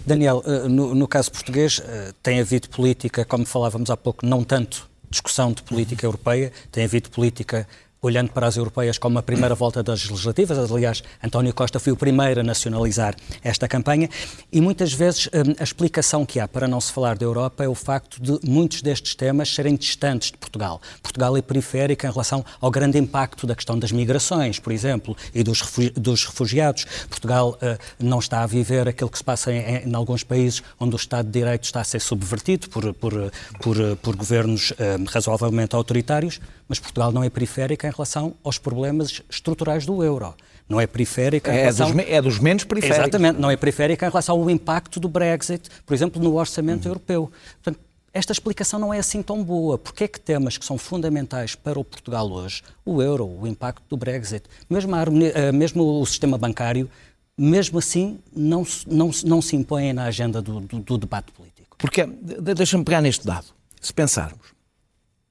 [0.05, 4.43] Daniel, eh, no, no, caso português, eh, tem havido política, como falávamos há pouco, não
[4.43, 7.67] tanto discussão de política europeia, tem havido política
[8.05, 10.71] olhando para as europeias como a primeira volta das legislativas.
[10.71, 14.09] Aliás, António Costa foi o primeiro a nacionalizar esta campanha.
[14.51, 17.67] E muitas vezes hum, a explicação que há para não se falar da Europa é
[17.67, 20.81] o facto de muitos destes temas serem distantes de Portugal.
[21.01, 25.43] Portugal é periférico em relação ao grande impacto da questão das migrações, por exemplo, e
[25.43, 26.85] dos refugiados.
[27.09, 30.95] Portugal uh, não está a viver aquilo que se passa em, em, alguns países onde
[30.95, 33.13] o Estado de Direito está a ser subvertido por, por,
[33.61, 34.75] por, por governos uh,
[35.07, 40.33] razoavelmente autoritários, mas Portugal não é periférico em relação aos problemas estruturais do euro.
[40.67, 41.91] Não é periférica em é relação...
[41.91, 42.99] Dos, é dos menos periféricos.
[42.99, 46.91] Exatamente, não é periférica em relação ao impacto do Brexit, por exemplo, no orçamento uhum.
[46.91, 47.31] europeu.
[47.61, 47.79] Portanto,
[48.15, 49.77] esta explicação não é assim tão boa.
[49.77, 53.83] Porque é que temas que são fundamentais para o Portugal hoje, o euro, o impacto
[53.89, 56.89] do Brexit, mesmo, harmonia, eh, mesmo o sistema bancário,
[57.37, 61.75] mesmo assim não, não, não se impõem na agenda do, do, do debate político?
[61.77, 63.47] Porque, deixa-me pegar neste dado.
[63.81, 64.54] Se pensarmos,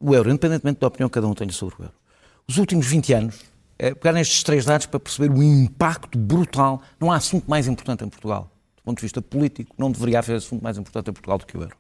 [0.00, 1.94] o euro, independentemente da opinião que cada um tenha sobre o euro,
[2.46, 3.40] os últimos 20 anos,
[3.78, 6.83] é pegar nestes três dados para perceber o impacto brutal.
[7.00, 8.50] Não há assunto mais importante em Portugal.
[8.76, 11.57] Do ponto de vista político, não deveria haver assunto mais importante em Portugal do que
[11.57, 11.76] o euro.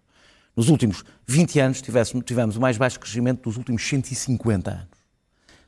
[0.56, 1.82] Nos últimos 20 anos
[2.24, 4.88] tivemos o mais baixo crescimento dos últimos 150 anos.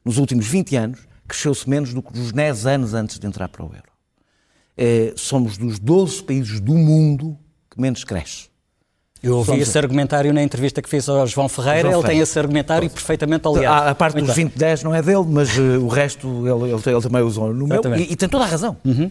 [0.05, 3.65] Nos últimos 20 anos, cresceu-se menos do que nos 10 anos antes de entrar para
[3.65, 3.91] o euro.
[4.77, 7.37] É, somos dos 12 países do mundo
[7.71, 8.49] que menos cresce.
[9.27, 9.69] Eu ouvi Somos...
[9.69, 12.09] esse argumentário na entrevista que fez ao João Ferreira, João ele Ferreira.
[12.09, 13.89] tem esse argumentário perfeitamente aliado.
[13.89, 16.83] A, a parte Muito dos 2010 não é dele, mas uh, o resto ele, ele,
[16.87, 18.77] ele, também usou no meu, e, e, tem toda a razão.
[18.85, 19.11] Uhum.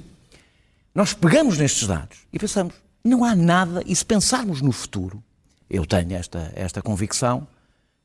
[0.93, 2.73] Nós pegamos nestes dados e pensamos,
[3.04, 5.21] não há nada, e se pensarmos no futuro,
[5.69, 7.45] eu tenho esta, esta convicção,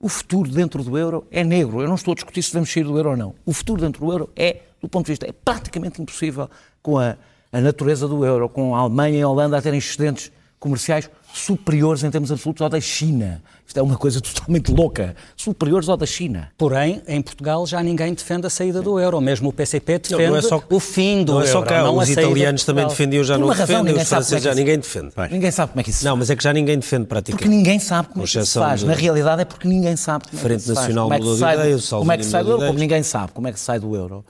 [0.01, 1.81] o futuro dentro do euro é negro.
[1.81, 3.35] Eu não estou a discutir se devemos sair do euro ou não.
[3.47, 6.51] O futuro dentro do euro é, do ponto de vista, é praticamente impossível
[6.83, 7.17] com a,
[7.53, 12.03] a natureza do euro, com a Alemanha e a Holanda a terem excedentes comerciais superiores
[12.05, 13.43] em termos absolutos ao da China.
[13.67, 15.15] Isto é uma coisa totalmente louca.
[15.37, 16.51] Superiores ao da China.
[16.59, 19.21] Porém, em Portugal já ninguém defende a saída do euro.
[19.21, 21.49] Mesmo o PCP defende não, não é só, o fim do não euro.
[21.49, 24.47] É só cá, não os italianos também defendiam, já Por não razão, defendem, os franceses
[24.47, 25.13] é já ninguém defende.
[25.31, 27.43] Ninguém sabe como é que isso Não, mas é que já ninguém defende praticamente.
[27.45, 28.81] Porque ninguém sabe como é que isso faz.
[28.81, 28.87] De...
[28.87, 31.21] Na realidade é porque ninguém sabe como Frente é que se Nacional faz.
[31.21, 32.67] mudou de ideias, Como é que sai do euro?
[32.67, 34.25] Porque ninguém sabe como é que se sai do euro.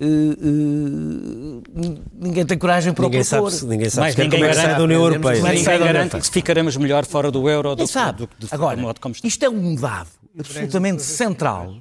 [0.00, 1.62] Uh, uh,
[2.14, 3.50] ninguém tem coragem para ninguém o propor.
[3.50, 5.42] Sabe, ninguém sabe ninguém como é que sai da União Europeia.
[5.42, 8.18] Ninguém garante que ficaremos melhor fora do euro do, sabe.
[8.18, 9.26] do, do, do Agora, modo como está.
[9.26, 11.74] Isto é um dado absolutamente central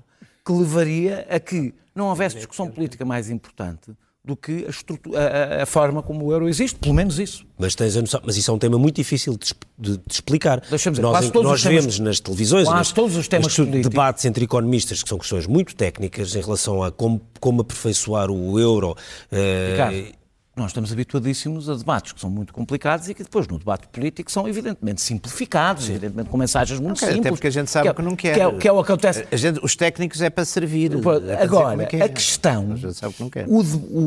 [0.43, 3.91] que levaria a que não houvesse discussão política mais importante
[4.27, 4.67] do que
[5.15, 7.45] a, a, a, forma como o euro existe, pelo menos isso.
[7.57, 10.59] Mas, tens a noção, mas isso é um tema muito difícil de, de, de explicar.
[10.59, 15.07] Dizer, nós nós vemos temas, nas televisões, nas, todos os temas debates entre economistas, que
[15.07, 18.97] são questões muito técnicas em relação a como, como aperfeiçoar o euro.
[19.31, 20.17] Uh,
[20.57, 24.31] nós estamos habituadíssimos a debates que são muito complicados e que depois no debate político
[24.31, 25.91] são evidentemente simplificados, Sim.
[25.91, 27.19] evidentemente com mensagens muito não, simples.
[27.19, 28.33] Até porque a gente sabe que, é, que não quer.
[28.33, 29.27] Que é, que é o que acontece.
[29.33, 30.91] Gente, os técnicos é para servir.
[30.93, 32.71] É Agora, é a questão.
[32.71, 33.45] A gente sabe que não quer.
[33.47, 34.05] O, o,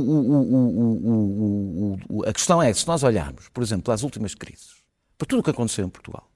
[2.09, 4.81] o, a questão é, se nós olharmos, por exemplo, às últimas crises,
[5.17, 6.29] para tudo o que aconteceu em Portugal,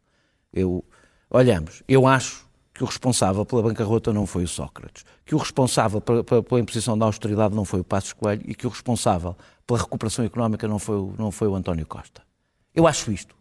[0.53, 0.85] eu,
[1.31, 6.01] olhamos, eu acho que o responsável pela bancarrota não foi o Sócrates, que o responsável
[6.01, 10.25] pela imposição da austeridade não foi o Passos Coelho e que o responsável pela recuperação
[10.25, 12.23] económica não foi, não foi o António Costa.
[12.75, 13.35] Eu acho isto.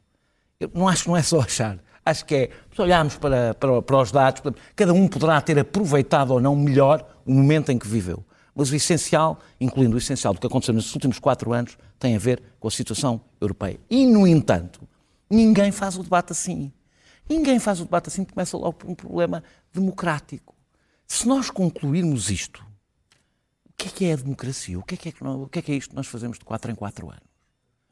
[0.60, 1.80] Eu não acho que não é só achar.
[2.06, 4.42] Acho que é, se olharmos para, para, para os dados,
[4.76, 8.24] cada um poderá ter aproveitado ou não melhor o momento em que viveu.
[8.56, 12.20] Mas o essencial, incluindo o essencial do que aconteceu nesses últimos quatro anos, tem a
[12.20, 13.80] ver com a situação europeia.
[13.90, 14.88] E, no entanto,
[15.30, 16.72] ninguém faz o debate assim.
[17.28, 20.54] Ninguém faz o debate assim, começa logo por um problema democrático.
[21.08, 22.64] Se nós concluirmos isto,
[23.78, 24.80] que é que é a democracia?
[24.80, 26.38] O que é que é, que o que é, que é isto que nós fazemos
[26.40, 27.34] de 4 em 4 anos?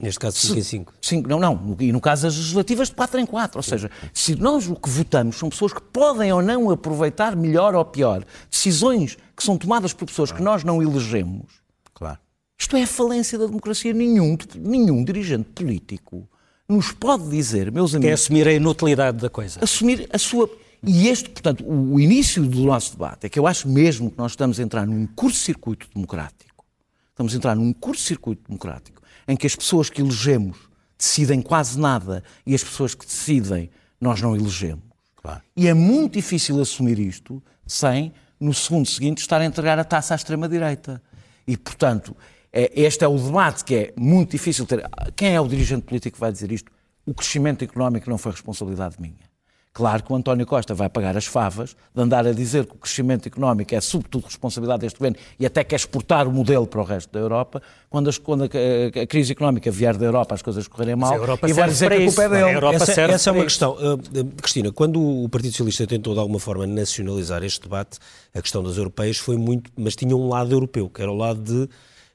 [0.02, 0.94] Neste caso, 5 em 5.
[1.00, 1.78] Cinco, não, não.
[1.80, 3.60] E no caso das legislativas, de 4 em 4.
[3.60, 7.76] Ou seja, se nós o que votamos são pessoas que podem ou não aproveitar melhor
[7.76, 11.62] ou pior decisões que são tomadas por pessoas que nós não elegemos.
[11.94, 12.18] Claro.
[12.58, 13.94] Isto é a falência da democracia.
[13.94, 16.28] Nenhum, nenhum dirigente político
[16.68, 18.10] nos pode dizer, meus amigos.
[18.10, 19.60] É assumir a inutilidade da coisa.
[19.62, 20.50] Assumir a sua
[20.84, 24.32] e este, portanto, o, início do nosso debate é que eu acho mesmo que nós
[24.32, 26.66] estamos a entrar num curto-circuito democrático.
[27.10, 30.58] Estamos a entrar num curto-circuito democrático em que as pessoas que elegemos
[30.98, 34.84] decidem quase nada e as pessoas que decidem nós não elegemos.
[35.16, 35.42] Claro.
[35.56, 40.16] E é muito difícil assumir isto sem, no segundo seguinte, estar a entregar a taça
[40.16, 41.00] à extrema-direita.
[41.46, 42.18] E, portanto,
[42.52, 44.84] é, este é o debate que é muito difícil ter.
[45.16, 46.72] Quem é o dirigente político que vai dizer isto?
[47.06, 49.31] O crescimento económico não foi responsabilidade minha
[49.74, 52.78] Claro que o António Costa vai pagar as favas de andar a dizer que o
[52.78, 56.84] crescimento económico é sobretudo responsabilidade deste governo e até quer exportar o modelo para o
[56.84, 60.68] resto da Europa, quando, as, quando a, a, crise económica vier da Europa as coisas
[60.68, 61.14] correrem mal,
[61.48, 62.76] e vai dizer que a culpa é dele.
[62.76, 63.72] Essa, essa é uma questão.
[63.72, 67.98] Uh, Cristina, quando o Partido Socialista tentou de alguma forma nacionalizar este debate,
[68.34, 71.42] a questão das europeias foi muito, mas tinha um lado europeu, que era o lado
[71.42, 71.70] de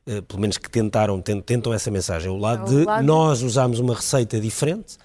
[0.08, 3.04] Uh, pelo menos que tentaram, tentam essa mensagem, o lado é o de lado...
[3.04, 4.96] nós usamos uma receita diferente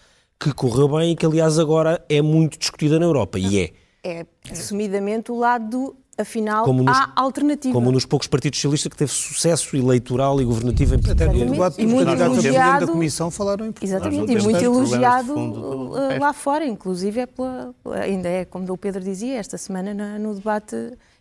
[0.42, 3.38] que correu bem e que, aliás, agora é muito discutida na Europa.
[3.38, 3.74] E é.
[4.04, 7.72] É assumidamente o lado do afinal como nos, há alternativa.
[7.72, 11.36] Como nos poucos partidos socialistas que teve sucesso eleitoral e governativo em Portugal.
[11.78, 16.66] E, e muito elogiado, da Comissão falaram em Exatamente, e muito elogiado uh, lá fora,
[16.66, 20.76] inclusive é pela, ainda é, como o Pedro dizia, esta semana no debate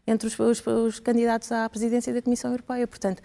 [0.07, 2.87] entre os, os, os candidatos à presidência da Comissão Europeia.
[2.87, 3.21] Portanto,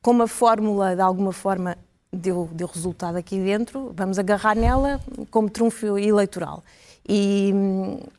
[0.00, 1.76] como a fórmula, de alguma forma,
[2.12, 6.62] deu, deu resultado aqui dentro, vamos agarrar nela como trunfo eleitoral
[7.08, 7.52] e,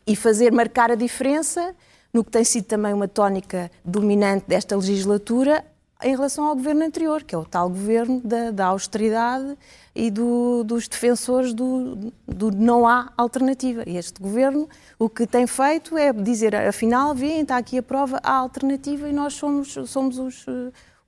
[0.08, 1.76] e fazer marcar a diferença
[2.14, 5.64] no que tem sido também uma tónica dominante desta legislatura
[6.04, 9.56] em relação ao governo anterior, que é o tal governo da, da austeridade
[9.94, 13.84] e do, dos defensores do, do, não há alternativa.
[13.86, 18.20] E este governo o que tem feito é dizer, afinal, vem, está aqui a prova,
[18.24, 20.46] há alternativa e nós somos, somos os,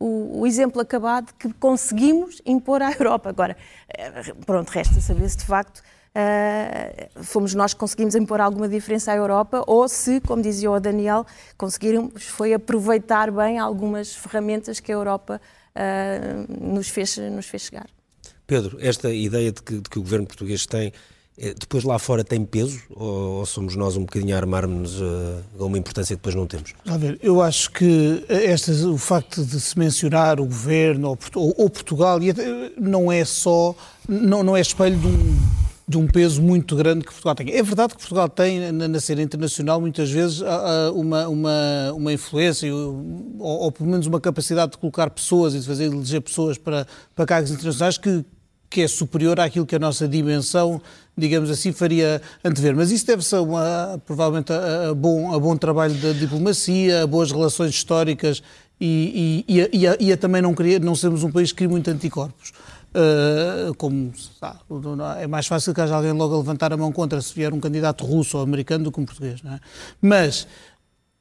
[0.03, 3.29] o, o, exemplo acabado que conseguimos impor à Europa.
[3.29, 3.55] Agora,
[3.87, 9.13] eh, pronto, resta saber se de facto uh, fomos nós que conseguimos impor alguma diferença
[9.13, 11.25] à Europa ou se, como dizia o Daniel,
[11.57, 15.39] conseguimos foi aproveitar bem algumas ferramentas que a Europa
[15.73, 17.87] uh, nos, fez, nos fez chegar.
[18.45, 20.91] Pedro, esta ideia de que, de que o governo português tem
[21.37, 25.77] depois lá fora tem peso ou, somos nós um bocadinho a armarmos uh, a uma
[25.77, 26.73] importância que depois não temos?
[26.85, 31.55] A ver, eu acho que esta, o facto de se mencionar o governo ou, ou,
[31.57, 32.19] ou Portugal
[32.79, 33.75] não é só,
[34.07, 35.37] não, não é espelho de um,
[35.87, 37.51] de um peso muito grande que Portugal tem.
[37.51, 40.41] É verdade que Portugal tem na, na cena internacional muitas vezes
[40.93, 45.65] uma, uma, uma influência ou, ou, pelo menos uma capacidade de colocar pessoas e de
[45.65, 48.23] fazer eleger pessoas para, para cargos internacionais que
[48.73, 50.81] que é superior àquilo que a nossa dimensão,
[51.15, 52.75] digamos assim, faria antever.
[52.75, 53.35] Mas isso deve-se
[54.03, 58.41] provavelmente a, a, bom, a bom trabalho da diplomacia, a boas relações históricas
[58.81, 61.69] e, e, e, a, e a, também não, querer, não sermos um país que cria
[61.69, 62.51] muito anticorpos.
[62.95, 64.11] Uh, como
[65.19, 67.59] é mais fácil que haja alguém logo a levantar a mão contra se vier um
[67.59, 69.59] candidato russo ou americano do que um português, não é?
[70.01, 70.47] Mas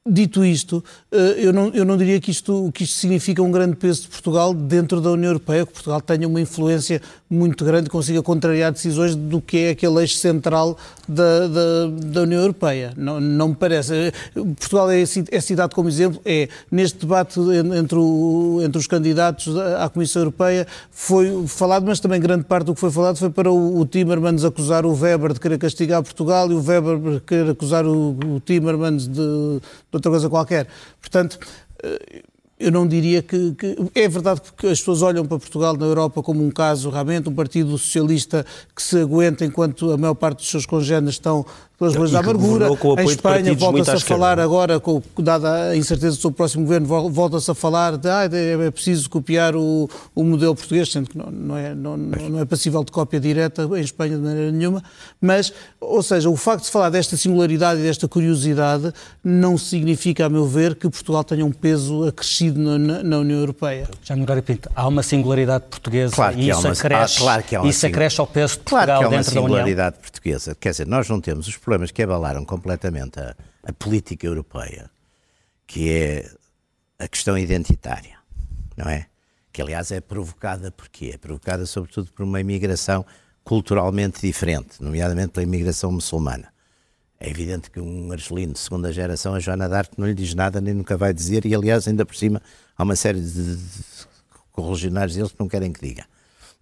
[0.05, 3.77] Dito isto, eh, eu não, eu não diria que isto, que isto significa um grande
[3.77, 8.21] peso de Portugal dentro da União Europeia, que Portugal tenha uma influência muito grande, consiga
[8.21, 10.77] contrariar decisões do que é aquele eixo central
[11.09, 12.93] da, da, da União Europeia.
[12.97, 14.13] Não, não me parece.
[14.35, 17.39] Portugal é, é citado como exemplo, é neste debate
[17.73, 22.75] entre, o, entre os candidatos à Comissão Europeia foi falado, mas também grande parte do
[22.75, 26.51] que foi falado foi para o, o Timmermans acusar o Weber de querer castigar Portugal
[26.51, 29.61] e o Weber querer acusar o, o Timmermans de
[29.93, 30.67] de outra coisa qualquer.
[31.01, 31.39] Portanto,
[31.83, 32.23] eh,
[32.59, 36.23] eu não diria que, que, É verdade que as pessoas olham para Portugal na Europa
[36.23, 40.49] como um caso, realmente, um partido socialista que se aguenta enquanto a maior parte dos
[40.49, 41.45] seus congêneres estão
[41.83, 42.69] pelas ruas da amargura.
[43.01, 47.51] Em Espanha volta-se a falar agora, com, dada a incerteza sobre o próximo governo, volta-se
[47.51, 51.57] a falar de ah, é preciso copiar o, o modelo português, sendo que não, não,
[51.57, 54.83] é, não, não é passível de cópia direta em Espanha de maneira nenhuma.
[55.21, 58.93] Mas, ou seja, o facto de se falar desta singularidade e desta curiosidade
[59.25, 63.89] não significa, a meu ver, que Portugal tenha um peso acrescido na, na União Europeia.
[64.05, 67.67] Já me Pinto, há uma singularidade portuguesa claro e isso, uma, acresce, há, claro há
[67.69, 69.57] isso acresce ao peso de Portugal claro que há uma dentro da União.
[69.57, 70.57] singularidade portuguesa.
[70.59, 74.91] Quer dizer, nós não temos os problemas que abalaram completamente a, a política europeia,
[75.67, 76.31] que é
[76.99, 78.17] a questão identitária,
[78.77, 79.07] não é?
[79.53, 81.13] Que, aliás, é provocada por quê?
[81.15, 83.05] É provocada, sobretudo, por uma imigração
[83.45, 86.53] culturalmente diferente, nomeadamente pela imigração muçulmana.
[87.19, 90.61] É evidente que um argelino de segunda geração, a Joana d'Arc, não lhe diz nada,
[90.61, 92.43] nem nunca vai dizer, e, aliás, ainda por cima,
[92.77, 93.59] há uma série de
[94.51, 96.05] correligionários deles que não querem que diga.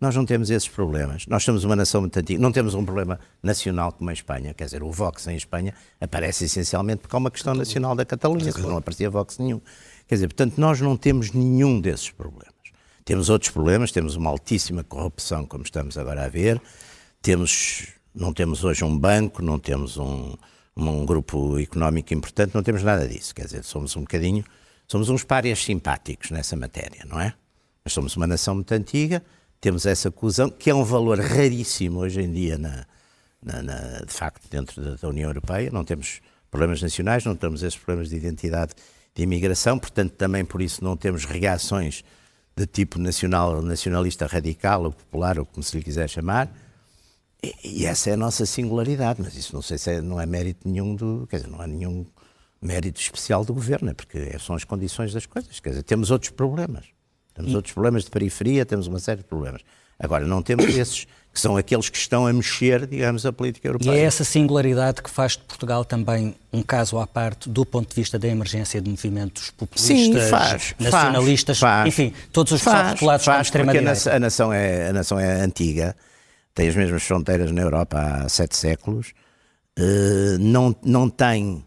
[0.00, 1.26] Nós não temos esses problemas.
[1.26, 2.40] Nós somos uma nação muito antiga.
[2.40, 4.54] Não temos um problema nacional como a Espanha.
[4.54, 8.50] Quer dizer, o Vox em Espanha aparece essencialmente porque há uma questão nacional da Catalunha,
[8.58, 9.60] não aparecia Vox nenhum.
[10.08, 12.54] Quer dizer, portanto, nós não temos nenhum desses problemas.
[13.04, 16.60] Temos outros problemas, temos uma altíssima corrupção, como estamos agora a ver.
[17.20, 20.34] Temos, não temos hoje um banco, não temos um,
[20.76, 23.34] um grupo económico importante, não temos nada disso.
[23.34, 24.44] Quer dizer, somos um bocadinho,
[24.88, 27.34] somos uns párias simpáticos nessa matéria, não é?
[27.84, 29.22] Mas somos uma nação muito antiga,
[29.60, 32.86] temos essa coesão, que é um valor raríssimo hoje em dia, na,
[33.42, 35.70] na, na, de facto, dentro da, da, União Europeia.
[35.70, 36.20] Não temos
[36.50, 38.72] problemas nacionais, não temos esses problemas de identidade
[39.14, 42.04] de imigração, portanto, também por isso não temos reações
[42.56, 46.50] de tipo nacional, nacionalista radical ou popular, ou como se lhe quiser chamar.
[47.42, 50.26] E, e essa é a nossa singularidade, mas isso não sei se é, não é
[50.26, 51.26] mérito nenhum do.
[51.28, 52.06] Quer dizer, não há nenhum
[52.62, 55.60] mérito especial do governo, é porque são as condições das coisas.
[55.60, 56.86] Quer dizer, temos outros problemas.
[57.34, 57.56] Temos e...
[57.56, 59.62] outros problemas de periferia, temos uma série de problemas.
[59.98, 63.92] Agora, não temos esses que são aqueles que estão a mexer, digamos, a política europeia.
[63.92, 67.88] E é essa singularidade que faz de Portugal também um caso à parte do ponto
[67.88, 72.92] de vista da emergência de movimentos populistas, Sim, faz, nacionalistas, faz, enfim, todos os faz,
[72.92, 74.10] rotulados como extrema-direita.
[74.10, 75.94] A, a, nação é, a nação é antiga,
[76.52, 79.12] tem as mesmas fronteiras na Europa há sete séculos,
[79.78, 81.64] uh, não, não tem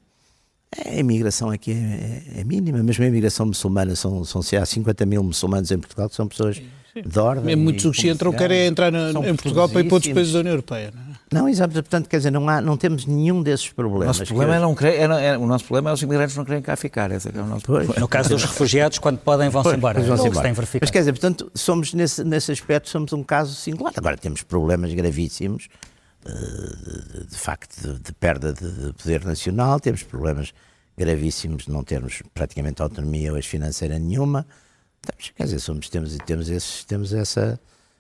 [0.86, 5.06] a imigração aqui é, é, é, mínima, mesmo a imigração muçulmana, são, são há 50
[5.06, 6.62] mil muçulmanos em Portugal, que são pessoas
[6.96, 7.46] de ordem.
[7.46, 10.40] Mesmo muitos que entram querem entrar no, em Portugal para ir para outros países da
[10.40, 10.94] União Europeia.
[10.94, 11.44] Não, é?
[11.44, 14.20] não exato, portanto, quer dizer, não, há, não temos nenhum desses problemas.
[14.20, 16.62] Nosso problema é não querer, é, é, o nosso problema é os imigrantes não querem
[16.62, 17.12] cá ficar.
[17.12, 17.96] Esse é, o nosso problema.
[17.98, 20.00] No caso dos refugiados, quando podem, vão-se embora.
[20.02, 20.54] Vão -se embora.
[20.80, 23.94] Mas quer dizer, portanto, somos nesse, nesse aspecto, somos um caso singular.
[23.96, 25.68] Agora, temos problemas gravíssimos.
[26.24, 30.54] De, facto, de, de perda de poder nacional, temos problemas
[30.98, 34.46] gravíssimos de não termos praticamente autonomia hoje financeira nenhuma.
[35.02, 37.60] Temos, quer dizer, somos, temos, temos, esses, temos essa,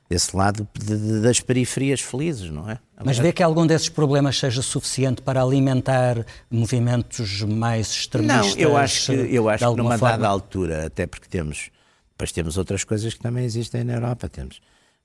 [0.09, 2.79] esse lado de, de, das periferias felizes, não é?
[3.03, 8.55] Mas vê que algum desses problemas seja suficiente para alimentar movimentos mais extremistas?
[8.55, 10.17] Não, eu acho que, eu acho que numa forma?
[10.17, 11.69] dada altura, até porque temos,
[12.11, 14.61] depois temos outras coisas que também existem na Europa, temos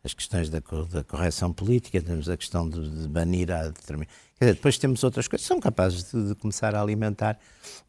[0.08, 4.44] as questões da, da correção política, temos a questão de, de banir a determinada Quer
[4.44, 7.38] dizer, depois temos outras coisas que são capazes de, de, começar a alimentar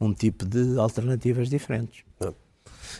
[0.01, 2.03] um tipo de alternativas diferentes.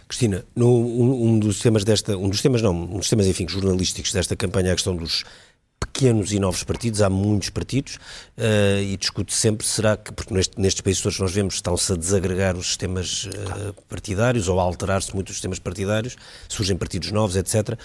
[0.08, 3.48] Cristina, no, um, um, dos temas desta, um dos temas não, um dos temas enfim
[3.48, 5.26] jornalísticos desta campanha é a questão dos
[6.00, 7.96] pequenos e novos partidos, há muitos partidos
[8.38, 11.96] uh, e discute sempre, será que, porque neste, nestes países todos nós vemos estão-se a
[11.98, 16.16] desagregar os sistemas uh, partidários ou a alterar-se muito os sistemas partidários,
[16.48, 17.78] surgem partidos novos, etc.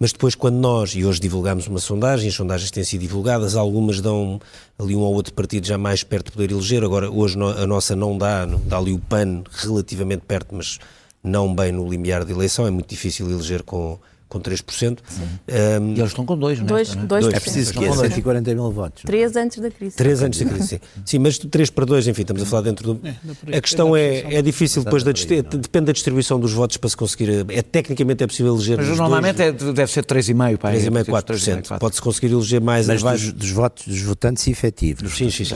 [0.00, 4.00] Mas depois quando nós, e hoje divulgamos uma sondagem, as sondagens têm sido divulgadas, algumas
[4.00, 4.40] dão
[4.78, 7.94] ali um ou outro partido já mais perto de poder eleger, agora hoje a nossa
[7.94, 10.78] não dá, dá ali o PAN relativamente perto, mas
[11.22, 13.98] não bem no limiar de eleição, é muito difícil eleger com
[14.28, 14.98] com 3%.
[14.98, 16.68] Um, e eles estão com 2, não é?
[16.68, 19.02] 2, 2, é preciso que é 140 mil votos.
[19.04, 19.96] 3 antes da crise.
[19.96, 20.80] 3 antes da crise, sim.
[21.04, 23.06] sim, mas 3 para 2, enfim, estamos a falar dentro do...
[23.06, 25.12] É, a questão é, é difícil depois da...
[25.12, 27.46] Depende da distribuição dos votos para se conseguir...
[27.48, 28.76] É, tecnicamente é possível eleger...
[28.78, 30.58] Mas normalmente é, deve ser 3,5%.
[30.58, 31.78] 3,5%, 4%.
[31.78, 32.86] Pode-se conseguir eleger mais...
[32.86, 35.16] Mas dos, dos votos dos votantes efetivos.
[35.16, 35.54] Sim, sim, sim.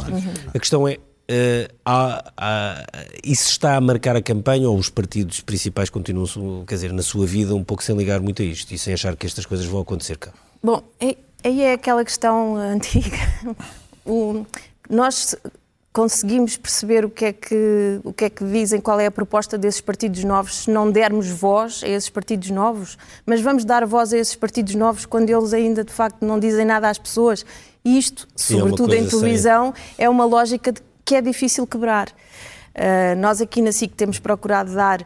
[0.54, 0.98] A questão é,
[1.30, 2.84] Uh, há, há,
[3.24, 7.26] isso está a marcar a campanha ou os partidos principais continuam, quer dizer, na sua
[7.26, 9.80] vida um pouco sem ligar muito a isto e sem achar que estas coisas vão
[9.80, 10.32] acontecer cá?
[10.62, 13.16] Bom, aí é aquela questão antiga.
[14.04, 14.44] O,
[14.90, 15.36] nós
[15.92, 19.58] conseguimos perceber o que, é que, o que é que dizem, qual é a proposta
[19.58, 22.96] desses partidos novos, se não dermos voz a esses partidos novos,
[23.26, 26.64] mas vamos dar voz a esses partidos novos quando eles ainda de facto não dizem
[26.64, 27.44] nada às pessoas.
[27.84, 30.06] Isto, Sim, é sobretudo é em televisão, sem...
[30.06, 32.08] é uma lógica de que é difícil quebrar.
[32.08, 35.04] Uh, nós aqui na SIC temos procurado dar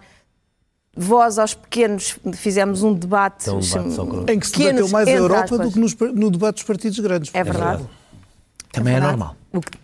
[0.96, 5.58] voz aos pequenos, fizemos um debate, um debate em que se debateu mais a Europa
[5.58, 7.30] do que nos, no debate dos partidos grandes.
[7.34, 7.84] É verdade.
[8.72, 9.36] Também é, é normal.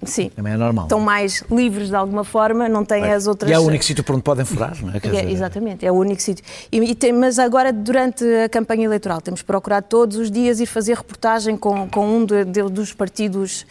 [0.05, 0.31] Sim.
[0.31, 0.85] Também é normal.
[0.85, 3.15] Estão mais livres de alguma forma, não têm é.
[3.15, 3.51] as outras.
[3.51, 5.01] E é o único sítio por onde podem furar, não é?
[5.17, 6.45] é exatamente, é o único sítio.
[6.71, 10.67] E, e tem, mas agora, durante a campanha eleitoral, temos procurado todos os dias ir
[10.67, 13.67] fazer reportagem com, com um de, de, dos partidos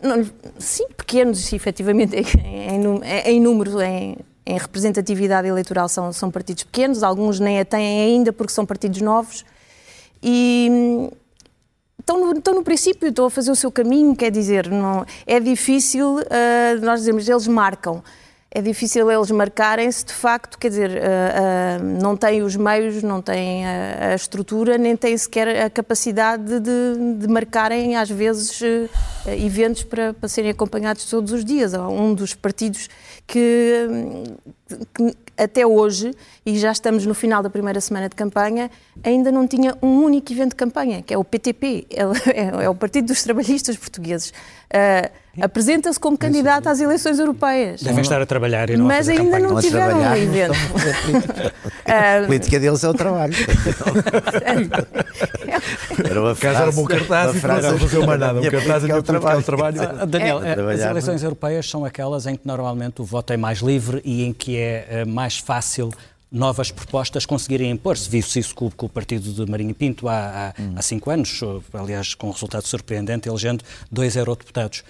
[0.00, 0.24] não,
[0.58, 4.16] sim, pequenos, efetivamente, em, em número, em,
[4.46, 9.00] em, representatividade eleitoral são, são partidos pequenos, alguns nem a têm ainda porque são partidos
[9.00, 9.44] novos.
[10.22, 11.10] E
[11.98, 15.40] estão no, estão no princípio, estão a fazer o seu caminho, quer dizer, não, é
[15.40, 18.02] difícil, uh, nós dizemos, eles marcam
[18.54, 23.22] é difícil eles marcarem-se, de facto, quer dizer, uh, uh, não têm os meios, não
[23.22, 28.90] têm a, a, estrutura, nem têm sequer a capacidade de, de marcarem, às vezes, uh,
[29.26, 31.72] eventos para, para serem acompanhados todos os dias.
[31.72, 32.90] Um dos partidos
[33.26, 33.88] que,
[34.94, 36.10] que, até hoje,
[36.44, 38.70] e já estamos no final da primeira semana de campanha,
[39.02, 42.74] ainda não tinha um único evento de campanha, que é o PTP, é, é o
[42.74, 44.28] Partido dos Trabalhistas Portugueses.
[44.68, 47.82] Uh, apresenta-se como candidato às eleições europeias.
[47.82, 50.54] Devem estar a trabalhar e não Mas a ainda não tiveram um evento.
[51.86, 53.34] a política deles é o trabalho.
[56.04, 58.40] era uma frase, era um bom cartaz e não fazer mais nada.
[58.40, 59.38] Um cartaz é o trabalho.
[59.38, 59.82] É trabalho.
[59.82, 63.58] Ah, Daniel, é, as eleições europeias são aquelas em que normalmente o voto é mais
[63.60, 65.90] livre e em que é eh, mais fácil
[66.30, 68.08] novas propostas conseguirem impor-se.
[68.08, 70.72] Viu-se isso com, com, o partido de Marinho Pinto há, há, hum.
[70.76, 71.40] há, cinco anos,
[71.74, 74.82] aliás, com um resultado surpreendente, elegendo dois eurodeputados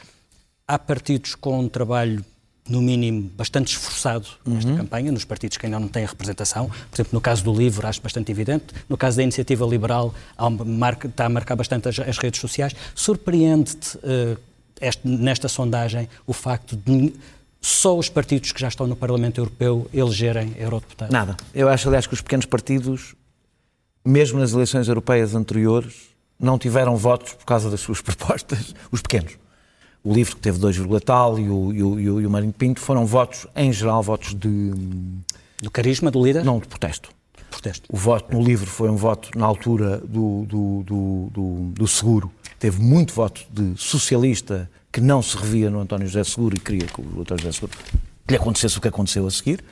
[0.67, 2.25] há partidos com um trabalho
[2.69, 4.77] no mínimo, bastante esforçado nesta Uhum.
[4.77, 6.69] campanha, nos partidos que ainda não têm representação.
[6.69, 8.67] Por exemplo, no caso do LIVRE, acho bastante evidente.
[8.89, 10.15] No caso da Iniciativa Liberal,
[10.65, 12.73] marca- está a marcar bastante as, as redes sociais.
[12.95, 13.99] Surpreende-te,
[14.81, 17.13] este- nesta sondagem, o facto de
[17.61, 21.13] só os partidos que já estão no Parlamento Europeu elegerem eurodeputados?
[21.13, 21.37] Nada.
[21.53, 23.15] Eu acho, aliás, que os pequenos partidos,
[24.05, 25.95] mesmo nas eleições europeias anteriores,
[26.39, 28.73] não tiveram votos por causa das suas propostas.
[28.91, 29.33] Os pequenos.
[30.05, 32.53] O LIVRE, que teve 2, tal, e o, e, o, e o- e o Marinho
[32.53, 34.73] Pinto, foram votos, em geral, votos de.
[35.63, 36.45] Do carisma do líder?
[36.45, 37.11] não de protesto.
[37.51, 37.89] Protesto.
[37.93, 42.33] O voto no livro foi um voto na altura do, do, do, do- do seguro.
[42.59, 46.87] Teve muito voto de socialista que não se revia no António José Seguro e queria
[46.87, 47.73] que o António José Seguro
[48.29, 49.63] lhe acontecesse o que aconteceu a seguir.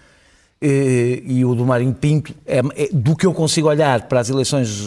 [0.62, 4.28] E, e o do Marinho Pinto, é, é- do que eu consigo olhar para as
[4.28, 4.85] eleições eh,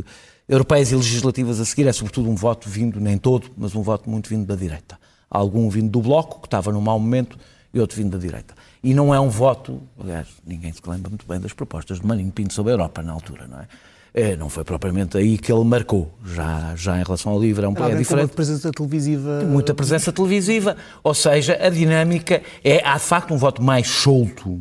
[0.00, 0.04] eh,
[0.50, 4.10] europeias e legislativas a seguir, é sobretudo um voto vindo, nem todo, mas um voto
[4.10, 4.98] muito vindo da direita.
[5.30, 7.38] Algum vindo do Bloco, que estava num mau momento,
[7.72, 8.52] e outro vindo da direita.
[8.82, 12.32] E não é um voto, aliás, ninguém se lembra muito bem das propostas de Marinho
[12.32, 13.68] Pinto sobre a Europa na altura, não é?
[14.12, 16.12] Eh, não foi propriamente aí que ele marcou.
[16.24, 19.44] Já, já em relação ao livro é, um, é diferente presença televisiva.
[19.44, 24.60] muita presença televisiva, ou seja, a dinâmica é, há de facto um voto mais solto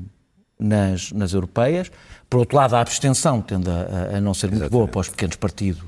[0.60, 1.92] nas, nas europeias.
[2.30, 5.36] Por outro lado, a abstenção tende a, a- não ser muito boa para os pequenos
[5.36, 5.84] partidos,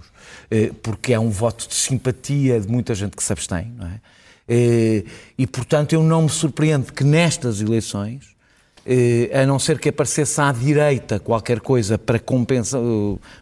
[0.49, 3.99] eh, porque é um voto de simpatia de muita gente que se abstém, não é?
[4.47, 5.03] Eh,
[5.37, 8.31] E, portanto, eu não me surpreendo que nestas eleições,
[8.85, 12.81] eh, a não ser que aparecesse à direita qualquer coisa para compensar,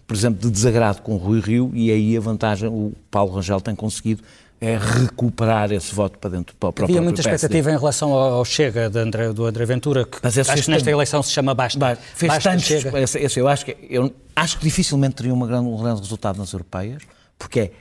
[0.05, 3.61] por exemplo, de desagrado com o Rui Rio, e aí a vantagem, o Paulo Rangel
[3.61, 4.21] tem conseguido
[4.61, 7.35] é recuperar esse voto para dentro para o próprio Havia muita PSD.
[7.35, 11.23] expectativa em relação ao Chega de André, do André Ventura, que acho que nesta eleição
[11.23, 11.79] se chama Basta.
[11.79, 12.99] Ba- Fez Basta, tantos, Chega.
[12.99, 16.37] esse, esse eu acho que eu acho que dificilmente teria uma grande, um grande resultado
[16.37, 17.03] nas europeias,
[17.37, 17.71] porque é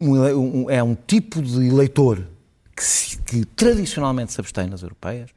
[0.00, 2.22] um, um- é um tipo de eleitor
[2.74, 5.30] que, se- que tradicionalmente se abstém nas europeias,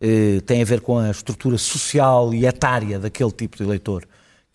[0.00, 4.04] eh, tem a ver com a estrutura social e etária daquele tipo de eleitor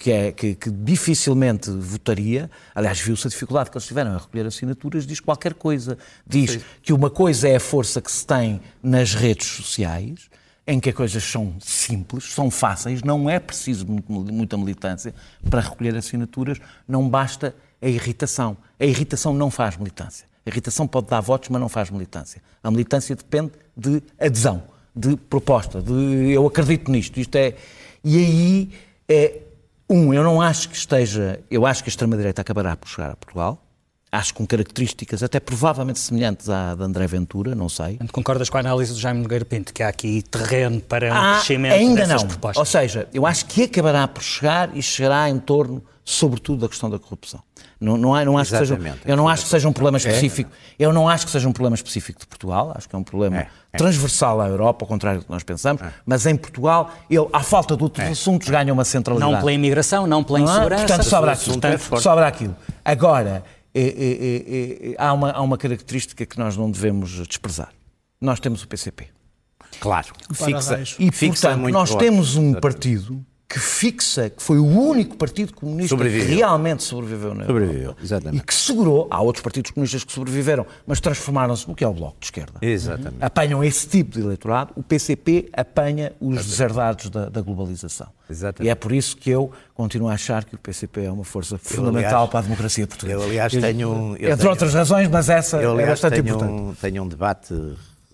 [0.02, 2.50] que, é, que, que dificilmente votaria.
[2.74, 5.96] Aliás, viu-se a dificuldade que eles tiveram a recolher assinaturas, diz qualquer coisa.
[6.26, 10.28] Diz que uma coisa é a força que se tem nas redes sociais,
[10.66, 15.14] em que as coisas são simples, são fáceis, não é preciso muita militância
[15.48, 18.58] para recolher assinaturas, não basta a irritação.
[18.80, 20.26] A irritação não faz militância.
[20.44, 22.42] A irritação pode dar votos, mas não faz militância.
[22.64, 24.64] A militância depende de adesão,
[24.96, 27.20] de proposta, de eu acredito nisto.
[27.20, 27.54] Isto é.
[28.04, 28.72] E aí,
[29.08, 29.42] é,
[29.92, 31.44] um, eu não acho que esteja.
[31.52, 33.62] Eu acho que a extrema-direita acabará por chegar a Portugal.
[34.14, 37.98] Acho com características até provavelmente semelhantes à de André Ventura, não sei.
[38.12, 41.34] Concordas com a análise do Jaime Nogueira Pinto, que há aqui terreno para um Ah,
[41.38, 42.28] crescimento ainda dessas não.
[42.28, 42.58] propostas?
[42.60, 46.90] Ou seja, eu acho que acabará por chegar e chegará em torno, sobretudo, da questão
[46.90, 47.40] da corrupção.
[47.80, 49.00] Não, não, não acho que seja, Exatamente.
[49.06, 50.52] eu não acho que seja um problema específico.
[50.78, 52.74] Eu não acho que seja um problema específico de Portugal.
[52.76, 53.78] Acho que é um problema É, é.
[53.78, 55.82] transversal à Europa, ao contrário do que nós pensamos.
[56.06, 59.32] Mas em Portugal, ele, à falta de outros assuntos, ganha uma centralidade.
[59.32, 60.52] Não pela imigração, não pela Não é?
[60.52, 60.86] insegurança.
[60.86, 61.60] Portanto, sobra aquilo.
[61.64, 62.04] é forte.
[62.04, 62.56] sobra aquilo.
[62.86, 63.44] Agora,
[63.74, 67.74] é, é, é, é, há, uma, há uma característica que nós não devemos desprezar.
[68.20, 69.08] Nós temos o PCP.
[69.80, 70.10] Claro.
[70.34, 70.82] Fixa.
[71.00, 72.00] E, fixa portanto, muito nós voto.
[72.00, 76.28] temos um partido que fixa, que foi o único partido comunista Sobreviveu.
[76.30, 77.48] que realmente sobreviveu na Europa.
[77.60, 78.44] Sobreviveu, E exatamente.
[78.46, 82.16] que segurou, há outros partidos comunistas que sobreviveram, mas transformaram-se no que é o Bloco
[82.20, 82.54] de Esquerda.
[82.62, 83.18] Exatamente.
[83.22, 88.08] Apanham esse tipo de eleitorado, o PCP apanha os deserdados da, da globalização.
[88.30, 88.68] Exatamente.
[88.68, 91.58] E é por isso que eu continuo a achar que o PCP é uma força
[91.58, 93.20] fundamental aliás, para a democracia portuguesa.
[93.20, 96.36] eu, aliás, tenho eu Entre tenho- outras razões, mas essa Eu, é aliás, bastante tenho
[96.36, 96.54] importante.
[96.54, 97.54] um, tenho um debate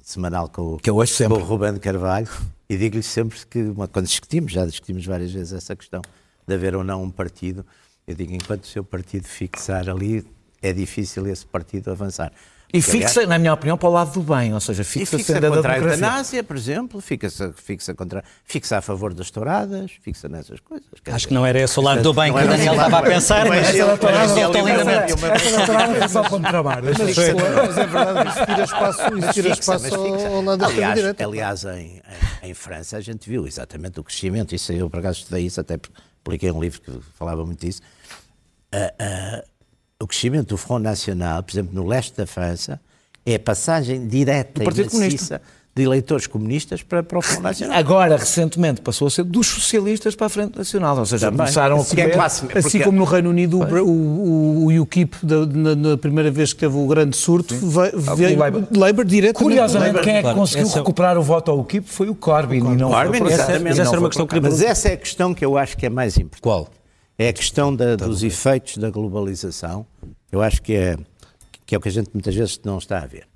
[0.01, 1.37] semanal com, o- Que eu ouço sempre.
[1.37, 2.27] com o Ruben Carvalho
[2.69, 6.01] e digo-lhe sempre que, quando discutimos, já discutimos várias vezes essa questão
[6.47, 7.65] de haver ou não um partido,
[8.05, 10.25] eu digo, enquanto o seu partido fixar ali,
[10.61, 12.31] é difícil esse partido avançar.
[12.73, 15.49] E fixa, na minha opinião, para o lado do bem, ou seja, fixa-se fixa ainda
[15.49, 20.27] da contra a eutanásia, por exemplo, fixa, fixa, contra, fixa a favor das touradas, fixa
[20.27, 20.85] nessas coisas.
[21.05, 23.01] Acho dizer, que não era esse o lado do bem que o Daniel estava a
[23.03, 25.13] pensar, Mas mas ele- estou lindamente.
[26.03, 26.85] é só contra trabalho.
[26.85, 27.33] Mas, é
[27.85, 31.23] verdade, isso tira espaço, isso tira espaço ao, lado da aliás, direita.
[31.25, 32.01] aliás em,
[32.43, 35.61] em, em França a gente viu exatamente o crescimento, isso eu por acaso estudei isso,
[35.61, 35.79] até
[36.23, 37.81] publiquei um livro que falava muito disso.
[38.73, 39.43] Ah, ah,
[40.01, 42.79] o crescimento do Front National, por exemplo, no leste da França,
[43.25, 45.41] é a passagem direta e Partido maciça
[45.75, 47.77] de eleitores comunistas para, para o Front Nacional.
[47.77, 51.37] Agora, recentemente, passou a ser dos socialistas para a Frente Nacional, ou seja, Também.
[51.39, 52.13] começaram a Que é comer...
[52.15, 56.31] classe- Assim porque- como no Reino Unido, o, o, o UKIP, da- na, na primeira
[56.31, 58.63] vez que teve o grande surto, veio, veio Labour.
[58.75, 59.43] Labour diretamente.
[59.43, 62.09] Curiosamente, quem é que Claro, conseguiu esse é o- recuperar o voto ao UKIP foi
[62.09, 62.57] o Corbyn.
[62.73, 63.63] e não Corbyn, por- exatamente.
[63.63, 65.77] Mas essa não era uma questão que Mas essa é a questão que eu acho
[65.77, 66.41] que é mais importante.
[66.41, 66.67] Qual?
[67.17, 69.85] É a questão da- dos efeitos da globalização.
[70.31, 70.97] Eu acho que é,
[71.65, 73.27] que é o que a gente muitas vezes não está a ver.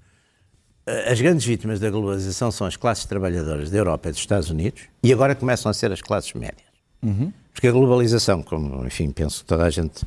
[1.09, 4.81] as grandes vítimas da globalização são as classes trabalhadoras da Europa e dos Estados Unidos
[5.03, 6.67] e agora começam a ser as classes médias.
[7.03, 7.31] Uhum.
[7.53, 10.03] Porque a globalização, como, enfim, penso que toda a gente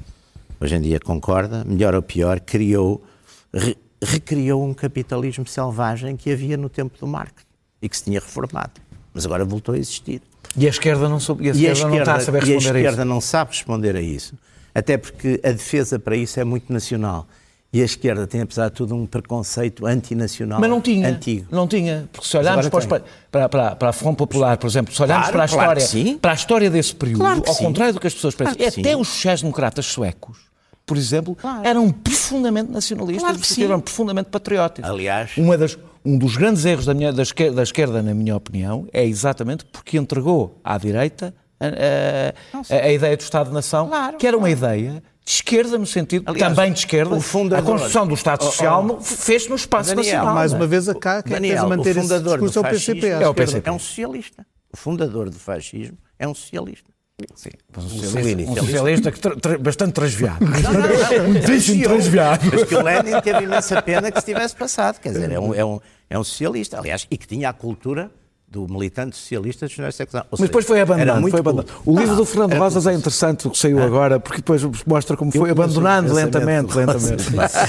[0.60, 3.02] hoje em dia concorda, melhor ou pior, criou,
[3.52, 7.44] re, recriou um capitalismo selvagem que havia no tempo do Marx
[7.80, 8.72] e que se tinha reformado.
[9.14, 10.20] Mas agora voltou a existir.
[10.56, 12.44] E a esquerda não, soube, e a esquerda, e a esquerda não está a saber
[12.44, 12.68] responder a isso.
[12.68, 14.34] A esquerda não sabe responder a isso,
[14.74, 17.26] até porque a defesa para isso é muito nacional.
[17.74, 21.48] E a esquerda tem, apesar de tudo, um preconceito antinacional Mas não tinha, antigo.
[21.50, 23.02] Não tinha, porque se olharmos para,
[23.32, 26.18] para, para, para, a Front Popular, por exemplo, se olharmos claro, para, a claro história,
[26.18, 27.64] para a história desse período, claro ao sim.
[27.64, 28.94] contrário do que as pessoas pensam, claro até sim.
[28.94, 30.38] os sociais-democratas suecos,
[30.86, 34.88] por exemplo, eram profundamente nacionalistas, eram profundamente patrióticos.
[34.88, 38.36] Aliás, Uma das, um dos grandes erros da, minha, da, esquerda, da esquerda, na minha
[38.36, 44.26] opinião, é exatamente porque entregou à direita a, a, a, a ideia do Estado-nação, que
[44.26, 48.12] era uma ideia de esquerda, no sentido Aliás, também de esquerda, fundador, a construção do
[48.12, 50.34] Estado Social oh, oh, fez no espaço Daniel, nacional.
[50.34, 52.72] Mais uma vez, a cá, quem Daniel, manter o fundador esse discurso do é o
[52.72, 53.06] PCP.
[53.06, 53.68] É, o PCP.
[53.68, 54.46] é um socialista.
[54.70, 56.93] O fundador do fascismo é um socialista.
[57.36, 60.44] Sim, um socialista, um socialista que tra, tra, bastante transviado.
[61.28, 62.50] Muitíssimo transviado.
[62.52, 64.98] Mas que o Lenin teve imensa pena que se tivesse passado.
[64.98, 68.10] Quer dizer, é um, é um, é um socialista, aliás, e que tinha a cultura
[68.54, 69.76] do militante socialista dos.
[70.30, 71.28] Mas depois foi abandonado.
[71.28, 71.72] Foi abandonado.
[71.84, 75.32] O livro do Fernando Rosas é interessante, o que saiu agora, porque depois mostra como
[75.32, 77.24] foi abandonando lentamente, lentamente.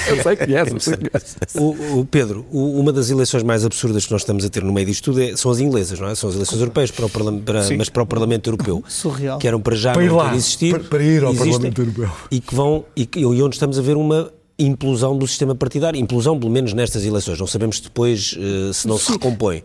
[0.10, 1.56] eu sei que eu sei que és.
[1.56, 4.72] O, o Pedro, o, uma das eleições mais absurdas que nós estamos a ter no
[4.72, 6.16] meio disto tudo é, são as inglesas, não é?
[6.16, 8.84] São as eleições europeias, para o para, mas para o Parlamento Europeu.
[8.88, 9.40] Surreal.
[9.40, 10.80] Que eram para já para não lá, ter existido.
[10.80, 12.10] Para, para ir ao Parlamento Europeu.
[12.30, 16.00] E que vão, e, e onde estamos a ver uma implosão do sistema partidário.
[16.00, 17.40] Implosão, pelo menos nestas eleições.
[17.40, 19.06] Não sabemos depois uh, se não Sim.
[19.06, 19.64] se recompõe.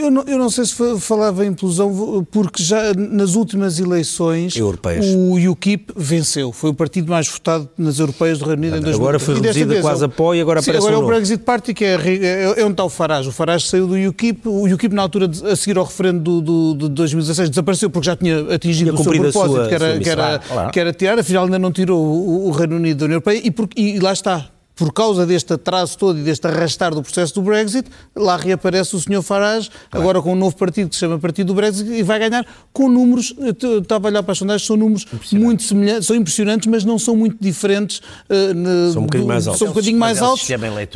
[0.00, 5.04] Eu não, eu não, sei se falava em implosão, porque já nas últimas eleições Europeias.
[5.06, 6.52] o UKIP venceu.
[6.52, 9.00] Foi o partido mais votado nas europeias do Reino Unido em 2000.
[9.00, 11.44] Agora foi reduzida quase a pó e agora sim, aparece agora um é o Brexit
[11.44, 13.28] Party, que é, é, é onde está o Farage.
[13.28, 14.48] O Farage saiu do UKIP.
[14.48, 18.06] O UKIP, na altura, de, a seguir ao referendo do, do, de 2016, desapareceu porque
[18.06, 20.40] já tinha atingido tinha o seu propósito, sua, que, era, que, era,
[20.72, 21.18] que era tirar.
[21.18, 24.12] Afinal, ainda não tirou o, o Reino Unido da União Europeia e, por, e lá
[24.12, 24.48] está
[24.80, 28.98] por causa deste atraso todo e deste arrastar do processo do Brexit, lá reaparece o
[28.98, 29.22] Sr.
[29.22, 30.02] Farage, claro.
[30.02, 32.88] agora com um novo partido que se chama Partido do Brexit, e vai ganhar com
[32.88, 33.34] números,
[33.82, 37.14] estava a olhar para as sondagens, são números muito semelhantes, são impressionantes, mas não são
[37.14, 37.98] muito diferentes.
[37.98, 39.58] Uh, são um bocadinho mais altos.
[39.58, 40.48] São um bocadinho mais é altos.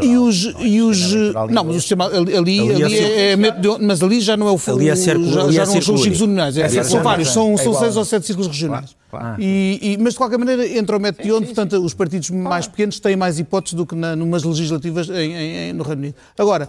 [0.02, 1.12] E os, e os,
[1.50, 3.36] não, mas o sistema ali, ali, ali é, é,
[3.82, 5.94] mas ali já não é o ali é círculo, já, ali já é não são
[5.94, 8.96] os círculos unionais, é, são vários, são, é seis ou sete círculos regionais.
[9.18, 9.40] Claro.
[9.40, 12.66] E, e, mas de qualquer maneira, entra o método de onde, portanto, os partidos mais
[12.66, 16.16] pequenos têm mais hipóteses do que na, numas legislativas em, em, no Reino Unido.
[16.36, 16.68] Agora,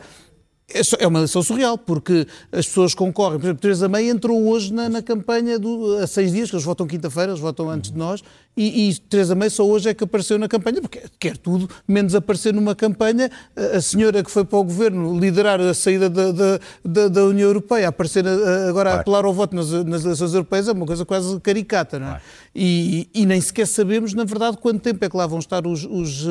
[0.97, 3.39] é uma eleição surreal, porque as pessoas concorrem.
[3.39, 6.65] Por exemplo, Teresa May entrou hoje na, na campanha do, há seis dias, que eles
[6.65, 8.23] votam quinta-feira, eles votam antes de nós,
[8.57, 12.15] e, e Teresa May só hoje é que apareceu na campanha, porque quer tudo, menos
[12.15, 13.29] aparecer numa campanha.
[13.55, 17.47] A senhora que foi para o governo liderar a saída da, da, da, da União
[17.47, 18.25] Europeia, aparecer
[18.67, 22.07] agora a apelar ao voto nas, nas, eleições europeias, é uma coisa quase caricata, não
[22.07, 22.21] é?
[22.55, 25.83] E, e, nem sequer sabemos, na verdade, quanto tempo é que lá vão estar os,
[25.83, 26.25] os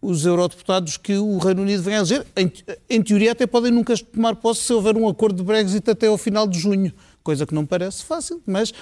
[0.00, 2.26] os eurodeputados que o Reino Unido vem a eleger.
[2.36, 2.52] Em,
[2.88, 6.16] em, teoria, até podem nunca tomar posse se houver um acordo de Brexit até ao
[6.16, 6.92] final de junho,
[7.22, 8.72] coisa que não parece fácil, mas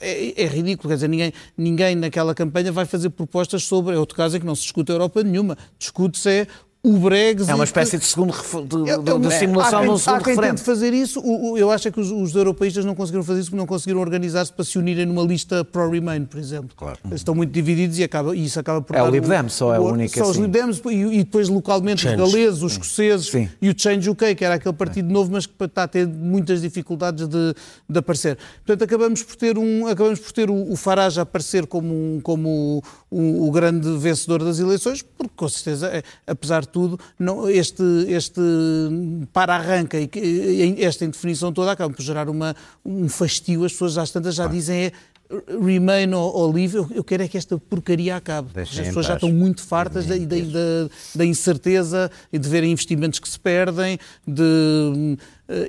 [0.00, 4.16] é, é, ridículo, quer dizer, ninguém, ninguém naquela campanha vai fazer propostas sobre, é outro
[4.16, 6.46] caso em que não se discute a Europa nenhuma, discute-se é
[6.84, 7.50] o Brexit.
[7.50, 10.34] É uma espécie de segundo de, é, de, de simulação de um segundo há quem
[10.34, 10.56] referendo.
[10.56, 11.18] tente fazer isso.
[11.18, 13.66] O, o, eu acho é que os, os europeístas não conseguiram fazer isso porque não
[13.66, 16.76] conseguiram organizar-se para se unirem numa lista pro-Remain, por exemplo.
[16.76, 16.98] Claro.
[17.12, 18.94] Estão muito divididos e, acaba, e isso acaba por.
[18.94, 20.14] É o Lib Dem, só é o único.
[20.14, 20.30] Só assim.
[20.32, 22.20] os Lib Dems e, e, depois localmente Change.
[22.20, 23.48] os galeses, os escoceses Sim.
[23.62, 26.60] e o Change UK, que era aquele partido novo, mas que está a ter muitas
[26.60, 27.54] dificuldades de,
[27.88, 28.36] de aparecer.
[28.66, 32.20] Portanto, acabamos por ter, um, acabamos por ter o, o Farage a aparecer como, um,
[32.22, 37.48] como o, o grande vencedor das eleições, porque com certeza, é, apesar de tudo, não
[37.48, 38.40] este, este
[39.32, 43.64] para-arranca e esta indefinição toda acaba por gerar uma, um fastio.
[43.64, 44.92] As pessoas às tantas já dizem é
[45.30, 48.50] remain ou, leave, eu, eu, quero é que esta porcaria acabe.
[48.52, 52.72] Deixem As pessoas já estão muito fartas da, da, da, da, incerteza e de verem
[52.72, 55.16] investimentos que se perdem de,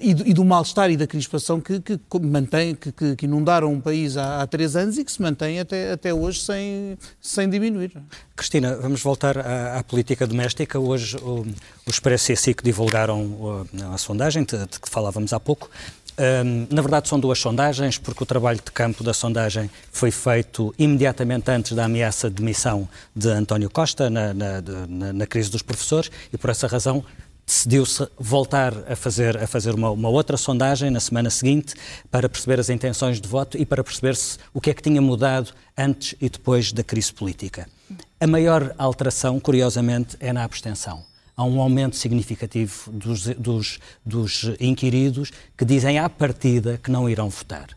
[0.01, 3.79] e, do, e do mal-estar e da crispação que, que, mantém, que, que, inundaram um
[3.79, 7.91] país há, há, três anos e que se mantém até, até hoje sem, sem diminuir.
[8.35, 10.77] Cristina, vamos voltar à, à política doméstica.
[10.77, 11.45] Hoje o,
[11.85, 15.69] o Expresso e a SIC divulgaram a, a sondagem de, de que falávamos há pouco.
[16.17, 20.73] Um, na verdade, são duas sondagens, porque o trabalho de campo da sondagem foi feito
[20.77, 25.61] imediatamente antes da ameaça de demissão de António Costa na, na, na, na crise dos
[25.61, 27.03] professores e, por essa razão,
[27.45, 31.75] decidiu-se voltar a fazer, a fazer uma, uma, outra sondagem na semana seguinte
[32.09, 35.51] para perceber as intenções de voto e para perceber-se o que é que tinha mudado
[35.77, 37.67] antes e depois da crise política.
[38.19, 41.03] A maior alteração, curiosamente, é na abstenção
[41.35, 47.29] há um aumento significativo dos, dos, dos inquiridos que dizem à partida que não irão
[47.29, 47.69] votar.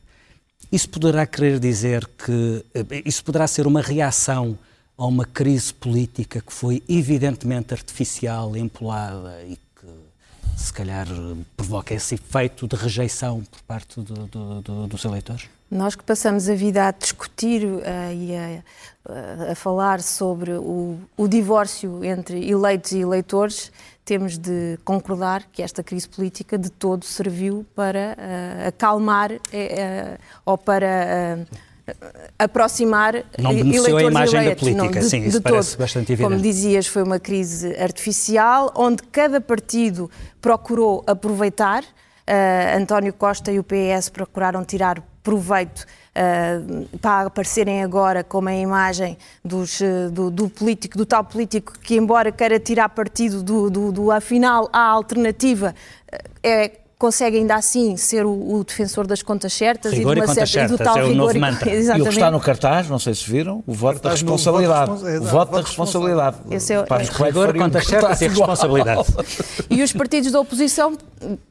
[0.71, 2.65] Isso poderá querer dizer que.
[2.75, 4.59] Eh, isso poderá ser uma reação
[4.97, 9.87] a uma crise política que foi evidentemente artificial, empolada e que
[10.57, 11.07] se calhar
[11.57, 15.49] provoca esse efeito de rejeição por parte do, do, do, dos eleitores?
[15.71, 17.83] Nós que passamos a vida a discutir uh,
[18.15, 23.71] e a, a, falar sobre o, o divórcio entre eleitos e eleitores,
[24.03, 29.39] temos de concordar que esta crise política de todo serviu para uh, acalmar uh,
[30.47, 31.47] ou para
[32.39, 34.67] aproximar não eleitores a imagem eleitos.
[34.67, 35.81] da política, não, de, sim, isso parece todo.
[35.81, 36.31] bastante evidente.
[36.31, 40.11] Como dizias, foi uma crise artificial, onde cada partido
[40.41, 41.85] procurou aproveitar.
[42.77, 45.81] António Costa e o PS procuraram tirar proveito
[46.17, 51.79] uh, para aparecerem agora como a imagem dos, uh, do, do, político, do tal político
[51.81, 55.75] que, embora queira tirar partido do, do, do afinal, a alternativa
[56.43, 60.35] é consegue ainda assim ser o, o defensor das contas certas rigor e, de uma
[60.35, 61.71] certa, certas, e do tal é rigor e, mantra.
[61.73, 62.07] Exatamente.
[62.07, 64.91] E o que está no cartaz, não sei se viram, o voto da responsabilidade.
[64.91, 66.37] Voto, voto, voto da responsabilidade.
[66.51, 69.07] Esse é, é, rigor, contas certas e responsabilidade.
[69.71, 70.97] E os partidos da oposição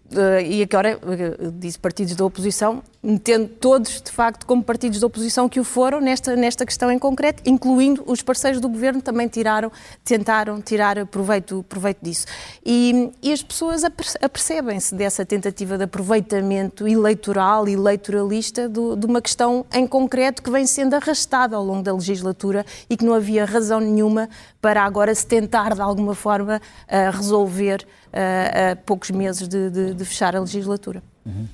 [0.10, 5.08] Uh, e agora uh, disse partidos da oposição, entendo todos de facto como partidos da
[5.08, 9.28] oposição que o foram nesta, nesta questão em concreto, incluindo os parceiros do governo também
[9.28, 9.70] tiraram,
[10.06, 12.26] tentaram tirar proveito, proveito disso.
[12.66, 19.66] E, e as pessoas apercebem-se dessa tentativa de aproveitamento eleitoral, eleitoralista do, de uma questão
[19.74, 23.80] em concreto que vem sendo arrastada ao longo da legislatura e que não havia razão
[23.80, 24.30] nenhuma
[24.62, 30.06] para agora se tentar de alguma forma uh, resolver a poucos meses de, de, de,
[30.06, 31.04] fechar a legislatura.
[31.26, 31.48] Uhum.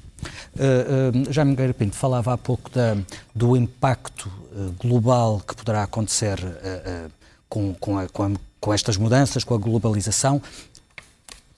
[0.55, 2.95] Uh, uh, Jaime Pinto falava há pouco da,
[3.35, 7.11] do impacto uh, global que poderá acontecer uh,
[7.49, 10.41] com, com, a, com, a, com, estas mudanças, com a globalização.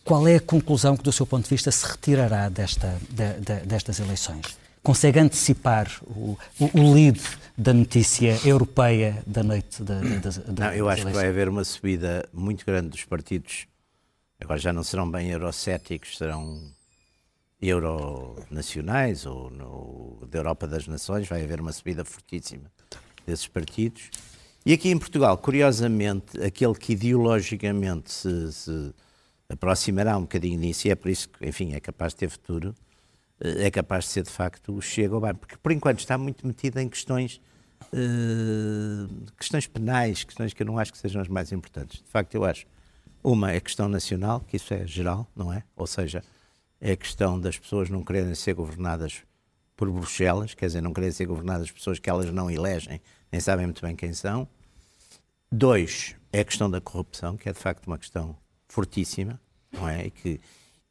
[0.06, 3.66] Qual é a conclusão que, do seu ponto de vista, se retirará desta, de, de,
[3.66, 4.58] destas eleições?
[4.82, 7.20] Consegue antecipar o, o, o, lead
[7.58, 12.64] da notícia europeia da noite da, Não, eu acho que vai haver uma subida muito
[12.64, 13.66] grande dos partidos
[14.39, 16.62] Agora já não serão bem eurocéticos, serão
[17.62, 22.72] euronacionais ou no, da Europa das Nações, vai haver uma subida fortíssima
[23.26, 24.10] desses partidos.
[24.66, 28.93] E aqui em Portugal, curiosamente, aquele que ideologicamente se, se
[29.56, 32.76] aproximará um bocadinho disso, e é por isso que, enfim, é capaz de ter futuro,
[33.39, 36.45] eh, é capaz de ser de facto o Chega ao porque por enquanto está muito
[36.45, 37.41] metido em questões,
[37.93, 42.01] uh, questões penais, questões que eu não acho que sejam as mais importantes.
[42.03, 42.66] De facto, eu acho
[43.24, 45.64] uma é a questão nacional, que isso é geral, não é?
[45.76, 46.24] Ou seja,
[46.80, 49.24] é a questão das pessoas não quererem ser governadas
[49.76, 53.01] por Bruxelas, quer dizer, não quererem ser governadas por pessoas que elas não elegem,
[53.32, 54.47] nem sabem muito bem quem são.
[55.51, 58.38] Dois, é a questão da corrupção, que é de facto uma questão
[58.68, 59.39] fortíssima,
[59.78, 60.08] não é?
[60.08, 60.42] E, que,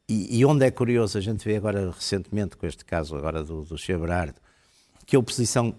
[0.07, 3.63] e, e onde é curioso, a gente vê agora recentemente, com este caso agora do,
[3.63, 3.77] do
[5.05, 5.75] que a oposição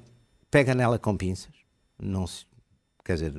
[0.50, 1.52] pega nela com pinças,
[1.98, 2.46] não se,
[3.04, 3.32] quer dizer,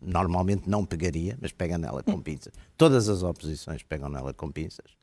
[0.00, 2.52] normalmente não pegaria, mas pega nela com pinças.
[2.76, 5.00] Todas as oposições pegam nela com pinças.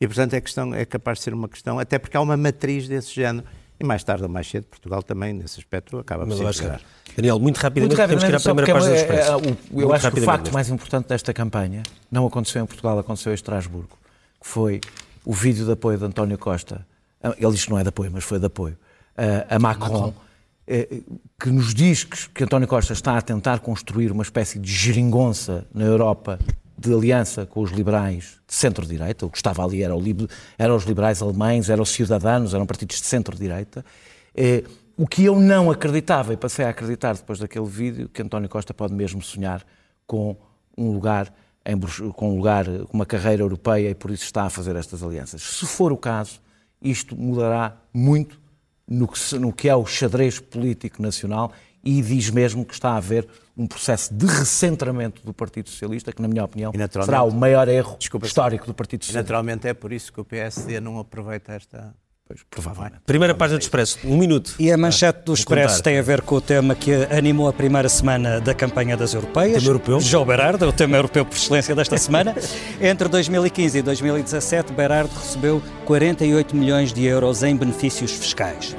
[0.00, 2.86] E, portanto, é, questão, é capaz de ser uma questão, até porque há uma matriz
[2.86, 3.46] desse género.
[3.78, 6.80] E mais tarde ou mais cedo, Portugal também, nesse aspecto, acaba por ser chegar.
[7.14, 9.32] Daniel, muito rapidamente, muito rapidamente temos que ir à primeira página do Expresso.
[9.32, 12.98] É, é, eu acho que o facto mais importante desta campanha não aconteceu em Portugal,
[12.98, 13.98] aconteceu em Estrasburgo,
[14.40, 14.80] que foi
[15.24, 16.86] o vídeo de apoio de António Costa.
[17.38, 18.78] Ele diz que não é de apoio, mas foi de apoio.
[19.48, 20.14] a Macron, Macron
[20.66, 21.00] é,
[21.38, 25.64] que nos diz que, que António Costa está a tentar construir uma espécie de geringonça
[25.72, 26.38] na Europa
[26.78, 29.26] de aliança com os liberais de centro-direita.
[29.26, 30.02] O que estava ali era, o,
[30.58, 33.84] eram os liberais alemães, eram os cidadãos, eram partidos de centro-direita.
[34.34, 34.62] É,
[34.96, 38.72] o que eu não acreditava, e passei a acreditar depois daquele vídeo, que António Costa
[38.72, 39.64] pode mesmo sonhar
[40.06, 40.36] com
[40.76, 41.32] um lugar,
[41.64, 41.78] em,
[42.12, 45.42] com um lugar, uma carreira europeia e por isso está a fazer estas alianças.
[45.42, 46.40] Se for o caso,
[46.80, 48.38] isto mudará muito
[48.86, 51.52] no que, no que é o xadrez político nacional
[51.84, 53.26] e diz mesmo que está a haver
[53.56, 56.72] um processo de recentramento do Partido Socialista, que, na minha opinião,
[57.04, 59.22] será o maior erro Desculpa, histórico do Partido Socialista.
[59.22, 61.94] naturalmente é por isso que o PSD não aproveita esta.
[62.28, 63.02] Pois, provavelmente.
[63.06, 64.56] Primeira página do Expresso, um minuto.
[64.58, 67.88] E a manchete do Expresso tem a ver com o tema que animou a primeira
[67.88, 69.58] semana da campanha das europeias.
[69.58, 70.00] Tema europeu.
[70.00, 72.34] João Berardo, o tema europeu por excelência desta semana.
[72.82, 78.76] Entre 2015 e 2017, Berardo recebeu 48 milhões de euros em benefícios fiscais.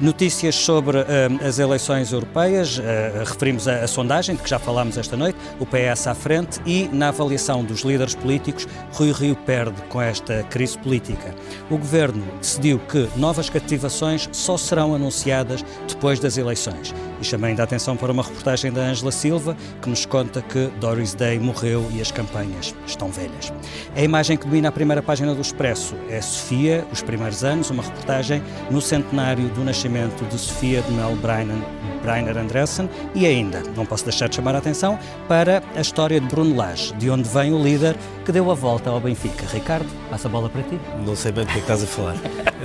[0.00, 1.04] Notícias sobre uh,
[1.46, 2.82] as eleições europeias, uh,
[3.24, 6.88] referimos a, a, sondagem de que já falámos esta noite, o PS à frente e
[6.92, 11.32] na avaliação dos líderes políticos, Rui Rio perde com esta crise política.
[11.70, 16.92] O governo decidiu que novas cativações só serão anunciadas depois das eleições.
[17.20, 20.72] E chamei ainda a atenção para uma reportagem da Ângela Silva, que nos conta que
[20.80, 23.52] Doris Day morreu e as campanhas estão velhas.
[23.94, 27.82] A imagem que domina a primeira página do Expresso é Sofia, os primeiros anos, uma
[27.82, 34.04] reportagem no centenário do nascimento de Sofia de Mel Breiner Andressen e ainda, não posso
[34.04, 37.62] deixar de chamar a atenção, para a história de Bruno Lage, de onde vem o
[37.62, 39.44] líder que deu a volta ao Benfica.
[39.52, 40.80] Ricardo, passa a bola para ti.
[41.04, 42.16] Não sei bem do que é estás a falar.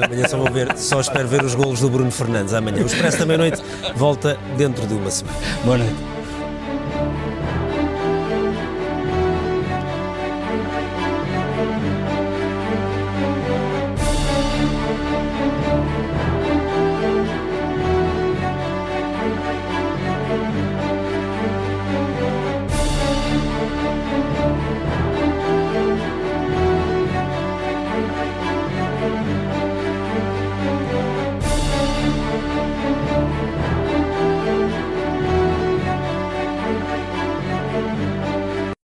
[0.01, 2.84] Amanhã só vou ver, só espero ver os golos do Bruno Fernandes amanhã.
[2.84, 3.61] O Expresso da meia-noite
[3.95, 5.38] volta dentro de uma semana.
[5.65, 6.18] Boa noite.